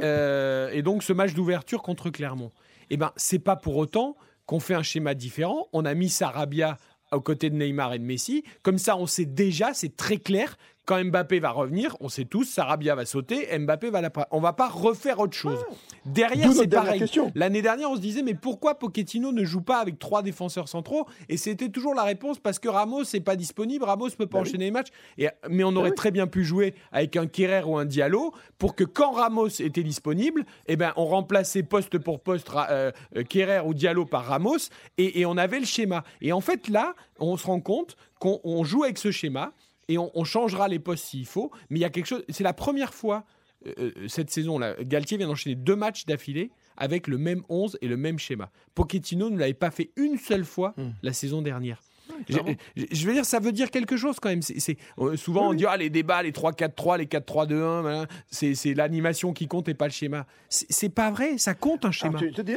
et 0.73 0.83
donc 0.83 1.05
ce 1.05 1.13
match 1.13 1.35
d'ouverture 1.35 1.83
contre 1.83 2.11
Clermont. 2.11 2.51
Eh 2.91 2.97
ben, 2.97 3.13
c'est 3.17 3.39
pas 3.39 3.55
pour 3.55 3.77
autant 3.77 4.17
qu'on 4.45 4.61
fait 4.61 4.75
un 4.75 4.83
schéma 4.83 5.15
différent. 5.15 5.69
On 5.73 5.85
a 5.85 5.95
mis 5.95 6.09
Sarabia 6.09 6.79
aux 7.13 7.21
côtés 7.21 7.51
de 7.51 7.57
Neymar 7.57 7.95
et 7.95 7.99
de 7.99 8.05
Messi. 8.05 8.45
Comme 8.63 8.79
ça, 8.79 8.97
on 8.97 9.07
sait 9.07 9.25
déjà, 9.25 9.75
c'est 9.75 9.97
très 9.97 10.17
clair, 10.17 10.57
quand 10.85 11.03
Mbappé 11.03 11.39
va 11.39 11.51
revenir, 11.51 11.97
on 12.01 12.09
sait 12.09 12.25
tous, 12.25 12.45
Sarabia 12.45 12.95
va 12.95 13.05
sauter, 13.07 13.57
Mbappé 13.57 13.91
va 13.91 14.01
la. 14.01 14.11
On 14.33 14.41
va 14.41 14.53
pas 14.53 14.69
refaire 14.69 15.21
autre 15.21 15.37
chose. 15.37 15.59
Derrière, 16.05 16.53
c'est 16.53 16.67
pareil. 16.67 17.05
L'année 17.37 17.63
dernière, 17.63 17.91
on 17.91 17.97
se 17.97 18.01
disait, 18.01 18.23
mais 18.23 18.35
pourquoi 18.35 18.79
Pochettino 18.79 19.31
ne 19.31 19.45
joue 19.45 19.61
pas 19.61 19.79
avec 19.79 20.01
trois 20.01 20.23
défenseurs 20.23 20.69
centraux? 20.69 21.07
Et 21.29 21.37
c'était 21.37 21.69
toujours 21.69 21.95
la 21.95 22.03
réponse 22.03 22.41
parce 22.41 22.59
que 22.59 22.69
Ramos 22.69 23.05
n'est 23.15 23.21
pas 23.21 23.37
disponible, 23.37 23.85
Ramos 23.85 24.09
peut 24.11 24.27
pas 24.27 24.39
bah 24.39 24.43
enchaîner 24.43 24.67
les 24.67 24.71
matchs. 24.73 24.91
Et, 25.19 25.29
mais 25.49 25.63
on 25.63 25.73
bah 25.73 25.81
aurait 25.81 25.93
très 25.93 26.11
bien 26.11 26.27
pu 26.27 26.45
jouer 26.45 26.75
avec 26.91 27.17
un 27.17 27.27
Kerrer 27.27 27.63
ou 27.65 27.77
un 27.77 27.85
Diallo 27.85 28.33
pour 28.59 28.75
que 28.75 28.85
quand 28.85 29.13
Ramos 29.13 29.61
était 29.61 29.85
disponible, 29.85 30.45
eh 30.67 30.75
ben, 30.75 30.93
on 30.97 31.05
remplaçait 31.05 31.63
poste 31.63 31.99
pour 31.99 32.21
poste 32.21 32.51
euh, 32.71 32.91
euh 33.17 33.63
ou 33.65 33.75
Diallo 33.75 34.05
par 34.05 34.25
Ramos 34.25 34.59
et, 34.99 35.21
et 35.21 35.27
on 35.27 35.37
avait 35.37 35.61
le 35.61 35.67
schéma. 35.67 36.03
Et 36.21 36.33
en 36.33 36.41
fait, 36.41 36.69
là, 36.69 36.95
on 37.21 37.37
se 37.37 37.47
rend 37.47 37.61
compte 37.61 37.97
qu'on 38.19 38.65
joue 38.65 38.85
avec 38.85 38.99
ce 38.99 39.11
schéma 39.11 39.53
et 39.89 39.99
on, 39.99 40.25
changera 40.25 40.69
les 40.69 40.79
postes 40.79 41.05
s'il 41.05 41.27
faut. 41.27 41.51
Mais 41.71 41.79
il 41.79 41.83
y 41.83 41.85
a 41.85 41.91
quelque 41.91 42.07
chose. 42.07 42.25
C'est 42.29 42.45
la 42.45 42.53
première 42.53 42.95
fois 42.95 43.25
euh, 43.67 43.73
euh, 43.79 44.09
cette 44.09 44.31
saison-là. 44.31 44.77
Galtier 44.83 45.19
vient 45.19 45.27
d'enchaîner 45.27 45.57
deux 45.57 45.77
matchs 45.77 46.07
d'affilée 46.07 46.51
avec 46.77 47.07
le 47.07 47.19
même 47.19 47.43
11 47.49 47.79
et 47.81 47.89
le 47.89 47.97
même 47.97 48.19
schéma. 48.19 48.51
Pochettino 48.75 49.31
ne 49.31 49.39
l'avait 49.39 49.55
pas 49.55 49.71
fait 49.71 49.91
une 49.97 50.19
seule 50.19 50.45
fois 50.45 50.75
hmm. 50.77 50.91
la 51.03 51.13
saison 51.13 51.43
dernière. 51.43 51.83
Je, 52.29 53.07
veux 53.07 53.13
dire, 53.13 53.25
ça 53.25 53.39
veut 53.39 53.53
dire 53.53 53.71
quelque 53.71 53.97
chose 53.97 54.19
quand 54.21 54.29
même. 54.29 54.43
C'est, 54.43 54.77
euh, 54.99 55.17
souvent, 55.17 55.51
on 55.51 55.55
dit 55.55 55.67
ah, 55.67 55.77
les 55.77 55.91
débats, 55.91 56.23
les 56.23 56.33
3-4-3, 56.33 56.99
les 56.99 57.07
4-3-2-1, 57.07 58.07
c'est, 58.31 58.75
l'animation 58.75 59.33
qui 59.33 59.49
compte 59.49 59.69
et 59.69 59.75
pas 59.75 59.87
le 59.87 59.93
schéma. 59.93 60.27
C'est, 60.49 60.89
pas 60.89 61.11
vrai, 61.11 61.39
ça 61.39 61.55
compte 61.55 61.85
un 61.85 61.91
schéma. 61.91 62.19
je 62.21 62.29
te 62.29 62.43
dis, 62.43 62.55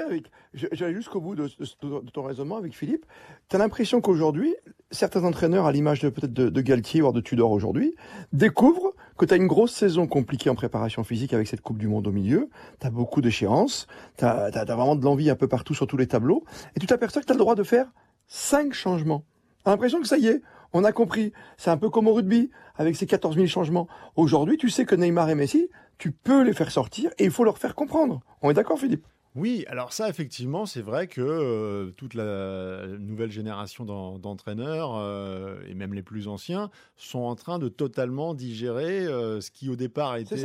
j'allais 0.53 0.93
jusqu'au 0.93 1.21
bout 1.21 1.35
de, 1.35 1.47
ton 2.13 2.23
raisonnement 2.23 2.57
avec 2.57 2.73
Philippe. 2.73 3.05
Tu 3.49 3.55
as 3.55 3.59
l'impression 3.59 4.01
qu'aujourd'hui, 4.01 4.55
certains 4.91 5.23
entraîneurs, 5.23 5.65
à 5.65 5.71
l'image 5.71 6.01
de, 6.01 6.09
peut-être 6.09 6.33
de, 6.33 6.61
Galtier, 6.61 7.01
voire 7.01 7.13
de 7.13 7.21
Tudor 7.21 7.51
aujourd'hui, 7.51 7.95
découvrent 8.33 8.93
que 9.17 9.25
tu 9.25 9.33
as 9.33 9.37
une 9.37 9.47
grosse 9.47 9.73
saison 9.73 10.07
compliquée 10.07 10.49
en 10.49 10.55
préparation 10.55 11.03
physique 11.03 11.33
avec 11.33 11.47
cette 11.47 11.61
Coupe 11.61 11.77
du 11.77 11.87
Monde 11.87 12.07
au 12.07 12.11
milieu. 12.11 12.49
Tu 12.79 12.87
as 12.87 12.89
beaucoup 12.89 13.21
d'échéances, 13.21 13.87
tu 14.17 14.25
as, 14.25 14.45
as, 14.45 14.65
vraiment 14.65 14.95
de 14.95 15.03
l'envie 15.03 15.29
un 15.29 15.35
peu 15.35 15.47
partout 15.47 15.73
sur 15.73 15.87
tous 15.87 15.97
les 15.97 16.07
tableaux, 16.07 16.43
et 16.75 16.79
tu 16.79 16.87
t'aperçois 16.87 17.21
que 17.21 17.27
tu 17.27 17.31
as 17.31 17.35
le 17.35 17.39
droit 17.39 17.55
de 17.55 17.63
faire 17.63 17.87
cinq 18.27 18.73
changements. 18.73 19.23
L'impression 19.65 19.99
que 19.99 20.07
ça 20.07 20.17
y 20.17 20.27
est, 20.27 20.41
On 20.73 20.83
a 20.83 20.91
compris. 20.91 21.31
C'est 21.57 21.69
un 21.69 21.77
peu 21.77 21.89
comme 21.89 22.07
au 22.07 22.13
rugby, 22.13 22.51
avec 22.75 22.95
ses 22.95 23.05
14 23.05 23.35
000 23.35 23.47
changements. 23.47 23.87
Aujourd'hui, 24.15 24.57
tu 24.57 24.69
sais 24.69 24.85
que 24.85 24.95
Neymar 24.95 25.29
et 25.29 25.35
Messi, 25.35 25.69
tu 25.97 26.11
peux 26.11 26.43
les 26.43 26.53
faire 26.53 26.71
sortir 26.71 27.11
et 27.17 27.25
il 27.25 27.31
faut 27.31 27.43
leur 27.43 27.57
faire 27.57 27.75
comprendre. 27.75 28.21
On 28.41 28.51
est 28.51 28.53
d'accord, 28.53 28.77
Philippe? 28.77 29.05
Oui, 29.35 29.65
alors 29.67 29.91
ça, 29.91 30.07
effectivement, 30.07 30.65
c'est 30.65 30.81
vrai 30.81 31.07
que 31.07 31.19
euh, 31.19 31.91
toute 31.97 32.13
la 32.13 32.87
nouvelle 32.87 33.31
génération 33.31 33.83
d'entraîneurs, 34.17 34.95
euh, 34.95 35.57
et 35.67 35.73
même 35.73 35.93
les 35.93 36.03
plus 36.03 36.29
anciens, 36.29 36.69
sont 36.95 37.19
en 37.19 37.35
train 37.35 37.59
de 37.59 37.67
totalement 37.67 38.33
digérer 38.33 39.05
euh, 39.05 39.41
ce 39.41 39.51
qui, 39.51 39.67
au 39.67 39.75
départ, 39.75 40.15
était 40.15 40.41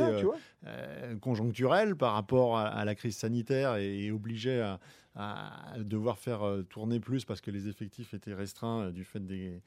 conjoncturel 1.21 1.95
par 1.95 2.13
rapport 2.13 2.57
à, 2.57 2.83
la 2.83 2.93
crise 2.93 3.15
sanitaire 3.15 3.77
et, 3.77 4.05
et 4.05 4.11
obligeait 4.11 4.59
à, 4.59 4.79
à 5.15 5.73
devoir 5.77 6.17
faire 6.17 6.43
euh, 6.43 6.61
tourner 6.61 7.01
plus 7.01 7.25
parce 7.25 7.41
que 7.41 7.51
les 7.51 7.67
effectifs 7.67 8.13
étaient 8.13 8.33
restreints 8.33 8.83
euh, 8.83 8.91
du 8.91 9.03
fait 9.03 9.19
des, 9.19 9.61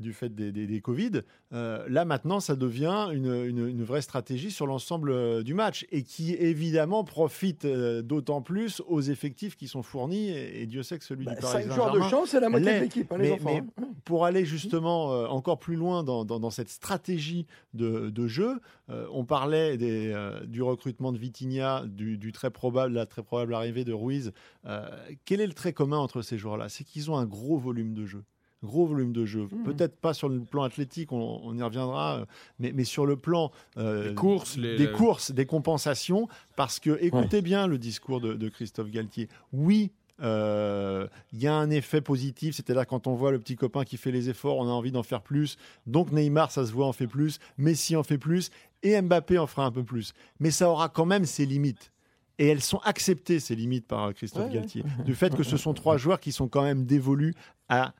du 0.00 0.12
fait 0.12 0.34
des, 0.34 0.50
des, 0.50 0.80
Covid. 0.80 1.22
Euh, 1.52 1.86
là, 1.88 2.04
maintenant, 2.04 2.40
ça 2.40 2.56
devient 2.56 3.08
une, 3.12 3.32
une, 3.44 3.84
vraie 3.84 4.02
stratégie 4.02 4.50
sur 4.50 4.66
l'ensemble 4.66 5.44
du 5.44 5.54
match 5.54 5.86
et 5.92 6.02
qui, 6.02 6.34
évidemment, 6.34 7.04
profite 7.04 7.64
d'autant 7.66 8.42
plus 8.42 8.82
aux 8.88 9.00
effectifs 9.00 9.56
qui 9.56 9.68
sont 9.68 9.82
fournis. 9.82 10.30
Et, 10.30 10.66
Dieu 10.66 10.82
sait 10.82 10.98
que 10.98 11.04
celui 11.04 11.26
du 11.26 11.32
bah, 11.32 11.40
Paris 11.40 11.62
Saint-Germain... 11.62 11.74
joueurs 11.74 11.92
de 11.92 12.00
chance, 12.02 12.30
c'est 12.30 12.40
la 12.40 12.48
moitié 12.48 12.74
de 12.74 12.80
l'équipe, 12.80 13.12
hein, 13.12 13.16
mais, 13.18 13.40
hein. 13.46 13.87
Pour 14.04 14.24
aller 14.24 14.44
justement 14.44 15.06
encore 15.30 15.58
plus 15.58 15.76
loin 15.76 16.02
dans, 16.02 16.24
dans, 16.24 16.50
cette 16.50 16.68
stratégie 16.68 17.46
de, 17.74 18.10
de 18.10 18.26
jeu, 18.26 18.60
on 18.88 19.24
parlait 19.24 19.76
des, 19.76 20.14
du 20.46 20.62
recrutement 20.62 21.12
de 21.12 21.18
Vitinha, 21.18 21.84
du, 21.86 22.16
du, 22.18 22.32
très 22.32 22.50
probable, 22.50 22.94
la 22.94 23.06
très 23.06 23.22
probable 23.22 23.54
arrivée 23.54 23.84
de 23.84 23.92
Ruiz. 23.92 24.32
Euh, 24.66 24.88
quel 25.24 25.40
est 25.40 25.46
le 25.46 25.52
trait 25.52 25.72
commun 25.72 25.98
entre 25.98 26.22
ces 26.22 26.38
joueurs-là? 26.38 26.68
C'est 26.68 26.84
qu'ils 26.84 27.10
ont 27.10 27.16
un 27.16 27.26
gros 27.26 27.58
volume 27.58 27.94
de 27.94 28.06
jeu 28.06 28.24
gros 28.64 28.86
volume 28.86 29.12
de 29.12 29.24
jeu. 29.24 29.44
Mmh. 29.44 29.62
Peut-être 29.62 30.00
pas 30.00 30.12
sur 30.12 30.28
le 30.28 30.40
plan 30.40 30.64
athlétique, 30.64 31.12
on, 31.12 31.56
y 31.56 31.62
reviendra, 31.62 32.16
euh, 32.16 32.24
mais, 32.58 32.72
mais, 32.72 32.82
sur 32.82 33.06
le 33.06 33.14
plan 33.14 33.52
euh, 33.76 34.08
des, 34.08 34.14
courses, 34.16 34.58
des 34.58 34.90
courses, 34.90 35.30
des 35.30 35.46
compensations, 35.46 36.26
parce 36.56 36.80
que 36.80 36.98
écoutez 37.00 37.40
bien 37.40 37.68
le 37.68 37.78
discours 37.78 38.20
de, 38.20 38.48
Christophe 38.48 38.90
Galtier. 38.90 39.28
Oui. 39.52 39.92
Il 40.20 41.38
y 41.38 41.46
a 41.46 41.54
un 41.54 41.70
effet 41.70 42.00
positif, 42.00 42.56
c'est-à-dire 42.56 42.86
quand 42.86 43.06
on 43.06 43.14
voit 43.14 43.30
le 43.30 43.38
petit 43.38 43.56
copain 43.56 43.84
qui 43.84 43.96
fait 43.96 44.12
les 44.12 44.28
efforts, 44.28 44.58
on 44.58 44.68
a 44.68 44.72
envie 44.72 44.92
d'en 44.92 45.02
faire 45.02 45.22
plus. 45.22 45.56
Donc 45.86 46.12
Neymar, 46.12 46.50
ça 46.50 46.66
se 46.66 46.72
voit, 46.72 46.86
en 46.86 46.92
fait 46.92 47.06
plus. 47.06 47.38
Messi 47.56 47.96
en 47.96 48.02
fait 48.02 48.18
plus. 48.18 48.50
Et 48.82 49.00
Mbappé 49.00 49.38
en 49.38 49.46
fera 49.46 49.66
un 49.66 49.72
peu 49.72 49.84
plus. 49.84 50.12
Mais 50.40 50.50
ça 50.50 50.70
aura 50.70 50.88
quand 50.88 51.06
même 51.06 51.24
ses 51.24 51.46
limites 51.46 51.92
et 52.38 52.46
elles 52.46 52.62
sont 52.62 52.78
acceptées, 52.84 53.40
ces 53.40 53.56
limites, 53.56 53.86
par 53.86 54.14
Christophe 54.14 54.52
Galtier. 54.52 54.84
Du 55.04 55.14
fait 55.14 55.34
que 55.34 55.42
ce 55.42 55.56
sont 55.56 55.74
trois 55.74 55.96
joueurs 55.98 56.20
qui 56.20 56.32
sont 56.32 56.48
quand 56.48 56.62
même 56.62 56.84
dévolus 56.86 57.34
à 57.68 57.94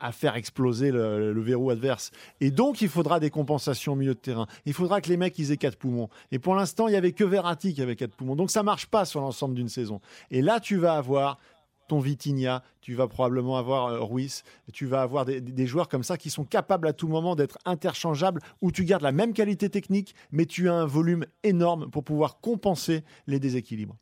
à 0.00 0.12
faire 0.12 0.36
exploser 0.36 0.90
le, 0.92 1.40
verrou 1.40 1.70
adverse. 1.70 2.10
Et 2.40 2.50
donc, 2.50 2.82
il 2.82 2.88
faudra 2.88 3.18
des 3.20 3.30
compensations 3.30 3.94
au 3.94 3.96
milieu 3.96 4.14
de 4.14 4.18
terrain. 4.20 4.46
Il 4.64 4.72
faudra 4.72 5.00
que 5.00 5.08
les 5.08 5.16
mecs, 5.16 5.36
ils 5.38 5.50
aient 5.50 5.56
quatre 5.56 5.76
poumons. 5.76 6.08
Et 6.30 6.38
pour 6.38 6.54
l'instant, 6.54 6.88
il 6.88 6.92
n'y 6.92 6.96
avait 6.96 7.12
que 7.12 7.24
Verratti 7.24 7.74
qui 7.74 7.82
avait 7.82 7.96
quatre 7.96 8.14
poumons. 8.14 8.36
Donc, 8.36 8.50
ça 8.50 8.62
marche 8.62 8.86
pas 8.86 9.04
sur 9.04 9.20
l'ensemble 9.20 9.54
d'une 9.54 9.68
saison. 9.68 10.00
Et 10.30 10.40
là, 10.40 10.60
tu 10.60 10.76
vas 10.76 10.94
avoir 10.94 11.38
ton 11.88 11.98
Vitinha, 11.98 12.62
tu 12.80 12.94
vas 12.94 13.08
probablement 13.08 13.56
avoir 13.56 13.86
euh, 13.86 14.00
Ruiz, 14.00 14.44
tu 14.72 14.86
vas 14.86 15.02
avoir 15.02 15.24
des, 15.24 15.66
joueurs 15.66 15.88
comme 15.88 16.04
ça 16.04 16.16
qui 16.16 16.30
sont 16.30 16.44
capables 16.44 16.86
à 16.86 16.92
tout 16.92 17.08
moment 17.08 17.34
d'être 17.34 17.58
interchangeables, 17.64 18.40
où 18.60 18.70
tu 18.70 18.84
gardes 18.84 19.02
la 19.02 19.12
même 19.12 19.32
qualité 19.32 19.68
technique, 19.68 20.14
mais 20.30 20.46
tu 20.46 20.68
as 20.68 20.74
un 20.74 20.86
volume 20.86 21.26
énorme 21.42 21.90
pour 21.90 22.04
pouvoir 22.04 22.40
compenser 22.40 23.02
les 23.26 23.40
déséquilibres. 23.40 23.96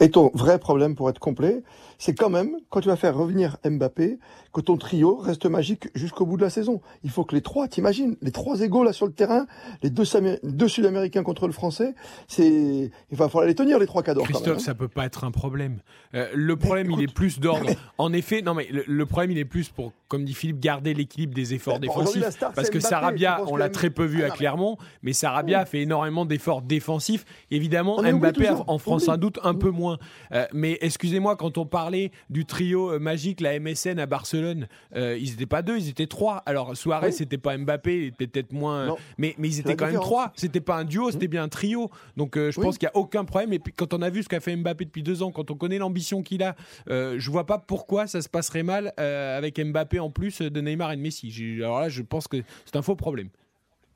Et 0.00 0.10
ton 0.10 0.30
vrai 0.34 0.58
problème 0.58 0.94
pour 0.94 1.10
être 1.10 1.18
complet, 1.18 1.62
c'est 1.98 2.14
quand 2.14 2.30
même, 2.30 2.56
quand 2.70 2.80
tu 2.80 2.88
vas 2.88 2.96
faire 2.96 3.16
revenir 3.16 3.56
Mbappé, 3.64 4.18
que 4.52 4.60
ton 4.60 4.76
trio 4.76 5.16
reste 5.16 5.46
magique 5.46 5.88
jusqu'au 5.94 6.24
bout 6.24 6.36
de 6.36 6.42
la 6.42 6.50
saison. 6.50 6.80
Il 7.02 7.10
faut 7.10 7.24
que 7.24 7.34
les 7.34 7.42
trois, 7.42 7.68
t'imagines, 7.68 8.16
les 8.22 8.30
trois 8.30 8.60
égaux 8.60 8.84
là 8.84 8.92
sur 8.92 9.06
le 9.06 9.12
terrain, 9.12 9.46
les 9.82 9.90
deux, 9.90 10.04
deux 10.42 10.68
Sud-Américains 10.68 11.22
contre 11.22 11.46
le 11.46 11.52
Français, 11.52 11.94
c'est, 12.28 12.48
il 13.10 13.16
va 13.16 13.28
falloir 13.28 13.46
les 13.46 13.54
tenir 13.54 13.78
les 13.78 13.86
trois 13.86 14.02
cadors. 14.02 14.24
Christophe, 14.24 14.44
quand 14.44 14.50
même, 14.50 14.58
hein. 14.58 14.62
ça 14.64 14.74
peut 14.74 14.88
pas 14.88 15.04
être 15.04 15.24
un 15.24 15.30
problème. 15.30 15.78
Euh, 16.14 16.28
le 16.34 16.56
problème, 16.56 16.90
il 16.92 17.02
est 17.02 17.12
plus 17.12 17.40
d'ordre. 17.40 17.70
En 17.98 18.12
effet, 18.12 18.42
non 18.42 18.54
mais 18.54 18.68
le, 18.70 19.06
problème, 19.06 19.32
il 19.32 19.38
est 19.38 19.44
plus 19.44 19.70
pour, 19.70 19.92
comme 20.06 20.24
dit 20.24 20.34
Philippe, 20.34 20.60
garder 20.60 20.94
l'équilibre 20.94 21.34
des 21.34 21.54
efforts 21.54 21.80
défensifs. 21.80 22.24
parce 22.54 22.70
que 22.70 22.78
Sarabia, 22.80 23.40
on 23.48 23.56
l'a 23.56 23.68
très 23.68 23.90
peu 23.90 24.04
vu 24.04 24.22
à 24.22 24.30
Clermont, 24.30 24.76
mais 25.02 25.12
Sarabia 25.12 25.64
fait 25.64 25.80
énormément 25.80 26.24
d'efforts 26.24 26.62
défensifs. 26.62 27.24
Évidemment, 27.50 28.00
Mbappé 28.00 28.50
en 28.66 28.78
France 28.78 29.08
un 29.08 29.16
doute 29.16 29.40
un 29.42 29.54
peu 29.54 29.70
moins. 29.70 29.87
Euh, 30.32 30.46
mais 30.52 30.78
excusez-moi, 30.80 31.36
quand 31.36 31.58
on 31.58 31.66
parlait 31.66 32.10
du 32.30 32.44
trio 32.44 32.92
euh, 32.92 32.98
magique, 32.98 33.40
la 33.40 33.58
MSN 33.58 33.98
à 33.98 34.06
Barcelone, 34.06 34.68
euh, 34.96 35.16
ils 35.18 35.30
n'étaient 35.30 35.46
pas 35.46 35.62
deux, 35.62 35.78
ils 35.78 35.88
étaient 35.88 36.06
trois. 36.06 36.42
Alors 36.46 36.76
Suarez, 36.76 37.12
c'était 37.12 37.38
pas 37.38 37.56
Mbappé, 37.56 37.96
il 37.96 38.04
était 38.08 38.26
peut-être 38.26 38.52
moins, 38.52 38.96
mais, 39.16 39.34
mais 39.38 39.48
ils 39.48 39.60
étaient 39.60 39.76
quand 39.76 39.86
même 39.86 40.00
trois. 40.00 40.32
C'était 40.36 40.60
pas 40.60 40.76
un 40.76 40.84
duo, 40.84 41.10
c'était 41.10 41.26
mmh. 41.26 41.30
bien 41.30 41.42
un 41.44 41.48
trio. 41.48 41.90
Donc 42.16 42.36
je 42.36 42.60
pense 42.60 42.78
qu'il 42.78 42.86
n'y 42.86 42.92
a 42.92 42.96
aucun 42.96 43.24
problème. 43.24 43.52
Et 43.52 43.58
puis 43.58 43.72
quand 43.72 43.94
on 43.94 44.02
a 44.02 44.10
vu 44.10 44.22
ce 44.22 44.28
qu'a 44.28 44.40
fait 44.40 44.56
Mbappé 44.56 44.84
depuis 44.84 45.02
deux 45.02 45.22
ans, 45.22 45.30
quand 45.30 45.50
on 45.50 45.54
connaît 45.54 45.78
l'ambition 45.78 46.22
qu'il 46.22 46.42
a, 46.42 46.54
je 46.88 47.30
vois 47.30 47.46
pas 47.46 47.58
pourquoi 47.58 48.06
ça 48.06 48.22
se 48.22 48.28
passerait 48.28 48.62
mal 48.62 48.92
avec 48.96 49.60
Mbappé 49.60 50.00
en 50.00 50.10
plus 50.10 50.40
de 50.40 50.60
Neymar 50.60 50.92
et 50.92 50.96
de 50.96 51.02
Messi. 51.02 51.32
Alors 51.58 51.80
là, 51.80 51.88
je 51.88 52.02
pense 52.02 52.28
que 52.28 52.38
c'est 52.64 52.76
un 52.76 52.82
faux 52.82 52.96
problème. 52.96 53.28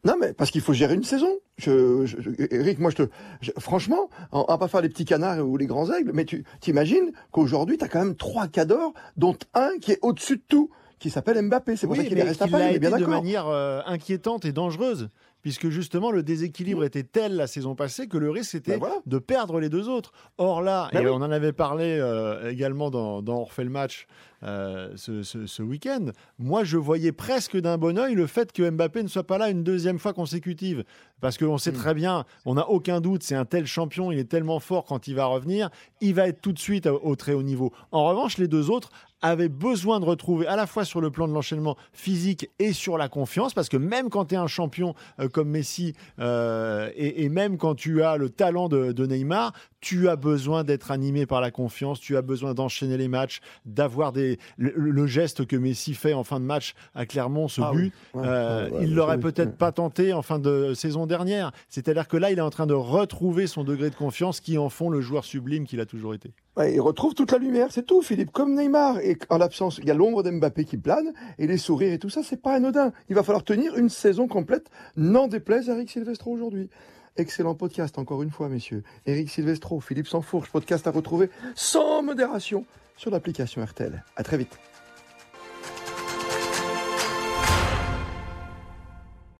Non, 0.05 0.15
mais 0.21 0.33
parce 0.33 0.51
qu'il 0.51 0.61
faut 0.61 0.73
gérer 0.73 0.95
une 0.95 1.05
saison. 1.05 1.39
Je, 1.59 2.07
Eric, 2.53 2.81
moi, 2.81 2.91
je 2.91 3.05
te, 3.05 3.51
franchement, 3.61 4.11
on 4.33 4.45
va 4.49 4.59
pas 4.59 4.67
faire 4.67 4.81
les 4.81 4.89
petits 4.89 5.05
canards 5.05 5.47
ou 5.47 5.57
les 5.57 5.67
grands 5.67 5.91
aigles, 5.93 6.11
mais 6.13 6.25
tu 6.25 6.45
t'imagines 6.61 7.13
qu'aujourd'hui, 7.31 7.79
tu 7.79 7.85
as 7.85 7.89
quand 7.89 8.01
même 8.01 8.17
trois 8.17 8.49
cadors, 8.49 8.95
dont 9.17 9.37
un 9.55 9.71
qui 9.81 9.93
est 9.93 9.99
au-dessus 10.03 10.39
de 10.39 10.43
tout, 10.49 10.71
qui 10.99 11.11
s'appelle 11.11 11.41
Mbappé. 11.43 11.77
C'est 11.77 11.87
pour 11.87 11.95
ça 11.95 12.05
qu'il 12.05 12.21
reste 12.21 12.43
à 12.43 12.49
Paris. 12.49 12.81
bien 12.81 12.99
de 12.99 13.07
manière 13.07 13.47
euh, 13.47 13.81
inquiétante 13.87 14.45
et 14.45 14.53
dangereuse 14.53 15.09
puisque 15.43 15.69
justement 15.69 16.11
le 16.11 16.23
déséquilibre 16.23 16.85
était 16.85 17.03
tel 17.03 17.35
la 17.35 17.47
saison 17.47 17.75
passée 17.75 18.07
que 18.07 18.17
le 18.17 18.31
risque 18.31 18.55
était 18.55 18.79
ben 18.79 18.89
de 19.05 19.19
perdre 19.19 19.59
les 19.59 19.69
deux 19.69 19.89
autres. 19.89 20.13
Or 20.39 20.63
là, 20.63 20.89
ben 20.93 21.05
et 21.05 21.09
on 21.09 21.17
en 21.17 21.31
avait 21.31 21.53
parlé 21.53 21.99
euh, 21.99 22.51
également 22.51 22.91
dans, 22.91 23.23
dans 23.23 23.41
On 23.41 23.45
refait 23.45 23.65
le 23.65 23.71
match 23.71 24.07
euh, 24.45 24.91
ce, 24.97 25.63
week-end. 25.63 26.07
Moi, 26.39 26.65
je 26.65 26.77
voyais 26.77 27.13
presque 27.13 27.57
d'un 27.57 27.79
bon 27.79 27.99
oeil 27.99 28.15
le 28.15 28.27
fait 28.27 28.53
que 28.53 28.69
Mbappé 28.69 29.03
ne 29.03 29.09
soit 29.09 29.27
pas 29.27 29.39
là 29.39 29.51
une 29.51 29.63
deuxième 29.63 29.99
fois 29.99 30.13
consécutive. 30.13 30.85
Parce 31.21 31.39
qu'on 31.39 31.59
sait 31.59 31.71
hmm. 31.71 31.77
très 31.77 31.95
bien, 31.95 32.25
on 32.45 32.55
n'a 32.55 32.69
aucun 32.69 33.01
doute, 33.01 33.23
c'est 33.23 33.37
un 33.37 33.45
tel 33.45 33.67
champion, 33.67 34.11
il 34.11 34.19
est 34.19 34.29
tellement 34.29 34.59
fort 34.59 34.85
quand 34.85 35.07
il 35.07 35.15
va 35.15 35.27
revenir, 35.27 35.71
il 36.01 36.15
va 36.15 36.27
être 36.27 36.41
tout 36.41 36.53
de 36.53 36.59
suite 36.59 36.87
au 36.87 37.15
très 37.15 37.33
haut 37.33 37.45
niveau. 37.45 37.73
En 37.93 38.05
revanche, 38.09 38.39
les 38.39 38.49
deux 38.49 38.71
autres 38.71 38.91
avaient 39.23 39.49
besoin 39.49 40.01
de 40.01 40.05
retrouver 40.05 40.49
à 40.49 40.57
la 40.57 40.67
fois 40.67 40.85
sur 40.85 41.01
le 41.01 41.11
plan 41.11 41.29
de 41.29 41.33
l'enchaînement 41.33 41.77
physique 41.93 42.51
et 42.59 42.73
sur 42.73 42.99
la 42.99 43.09
confiance, 43.09 43.55
parce 43.55 43.69
que 43.69 43.77
même 43.77 44.11
quand 44.11 44.27
tu 44.27 44.35
es 44.35 44.39
un 44.39 44.49
champion 44.49 44.95
euh, 45.21 45.29
comme 45.29 45.49
Messi 45.49 45.95
euh, 46.19 46.91
et, 46.97 47.29
même 47.29 47.57
quand 47.57 47.77
tu 47.77 48.03
as 48.03 48.17
le 48.17 48.29
talent 48.29 48.69
de 48.69 49.07
Neymar, 49.07 49.53
tu 49.83 50.09
as 50.09 50.17
besoin 50.17 50.65
d'être 50.65 50.91
animé 50.91 51.27
par 51.27 51.43
la 51.43 51.51
confiance, 51.51 52.01
tu 52.01 52.17
as 52.17 52.23
besoin 52.23 52.55
d'enchaîner 52.55 52.97
les 52.97 53.09
matchs, 53.09 53.41
d'avoir 53.67 54.13
des 54.13 54.39
le, 54.57 55.07
geste 55.07 55.45
que 55.45 55.57
Messi 55.57 55.95
fait 55.95 56.15
en 56.15 56.25
fin 56.25 56.41
de 56.41 56.45
match 56.45 56.75
à 56.95 57.05
Clermont, 57.05 57.49
ce 57.49 57.61
ah 57.61 57.73
but, 57.73 57.93
euh, 58.17 58.71
il 58.81 58.95
l'aurait 58.95 59.19
peut-être 59.19 59.57
pas 59.57 59.73
tenté 59.73 60.13
en 60.13 60.23
fin 60.23 60.39
de 60.39 60.73
saison 60.75 61.07
dernière. 61.07 61.51
C'est-à-dire 61.69 62.07
que 62.07 62.17
là, 62.17 62.31
il 62.31 62.39
est 62.39 62.43
en 62.43 62.51
train 62.51 62.67
de 62.67 62.75
retrouver 62.75 63.47
son 63.47 63.65
degré 63.65 63.91
de 63.91 63.95
confiance 63.97 64.41
qui 64.41 64.57
en 64.57 64.69
font 64.69 64.89
le 64.89 65.01
joueur 65.01 65.25
sublime 65.25 65.67
qu'il 65.67 65.81
a 65.81 65.87
toujours 65.87 66.15
été. 66.15 66.31
il 66.59 66.81
retrouve 66.81 67.15
toute 67.15 67.33
la 67.33 67.39
lumière, 67.39 67.69
c'est 67.71 67.85
tout, 67.85 68.03
Philippe, 68.03 68.31
comme 68.31 68.55
Neymar. 68.55 69.01
Et 69.01 69.19
en 69.29 69.39
l'absence, 69.39 69.79
il 69.79 69.89
y 69.89 69.91
a 69.91 69.95
l'ombre 69.95 70.23
d'Mbappé 70.23 70.65
qui 70.65 70.77
plane 70.77 71.13
et 71.39 71.49
les 71.49 71.59
sourires 71.59 71.93
et 71.93 71.99
tout 71.99 72.11
ça, 72.11 72.23
c'est 72.23 72.41
pas 72.41 72.55
anodin. 72.55 72.93
Il 73.09 73.17
va 73.17 73.25
falloir 73.25 73.43
tenir 73.43 73.77
une 73.77 73.89
saison 73.89 74.29
complète, 74.29 74.71
n'en 74.97 75.27
déplaise 75.27 75.69
à 75.69 75.75
Eric 75.75 75.91
Silvestro 75.91 76.31
aujourd'hui. 76.31 76.71
Excellent 77.17 77.55
podcast, 77.55 77.99
encore 77.99 78.23
une 78.23 78.31
fois, 78.31 78.49
messieurs. 78.49 78.83
Eric 79.07 79.29
Silvestro, 79.29 79.81
Philippe 79.81 80.09
Sansfourche, 80.09 80.51
podcast 80.51 80.87
à 80.87 80.91
retrouver 80.91 81.29
sans 81.55 82.03
modération 82.03 82.65
sur 82.97 83.11
l'application 83.11 83.63
RTL. 83.63 84.03
À 84.17 84.23
très 84.23 84.39
vite. 84.39 84.59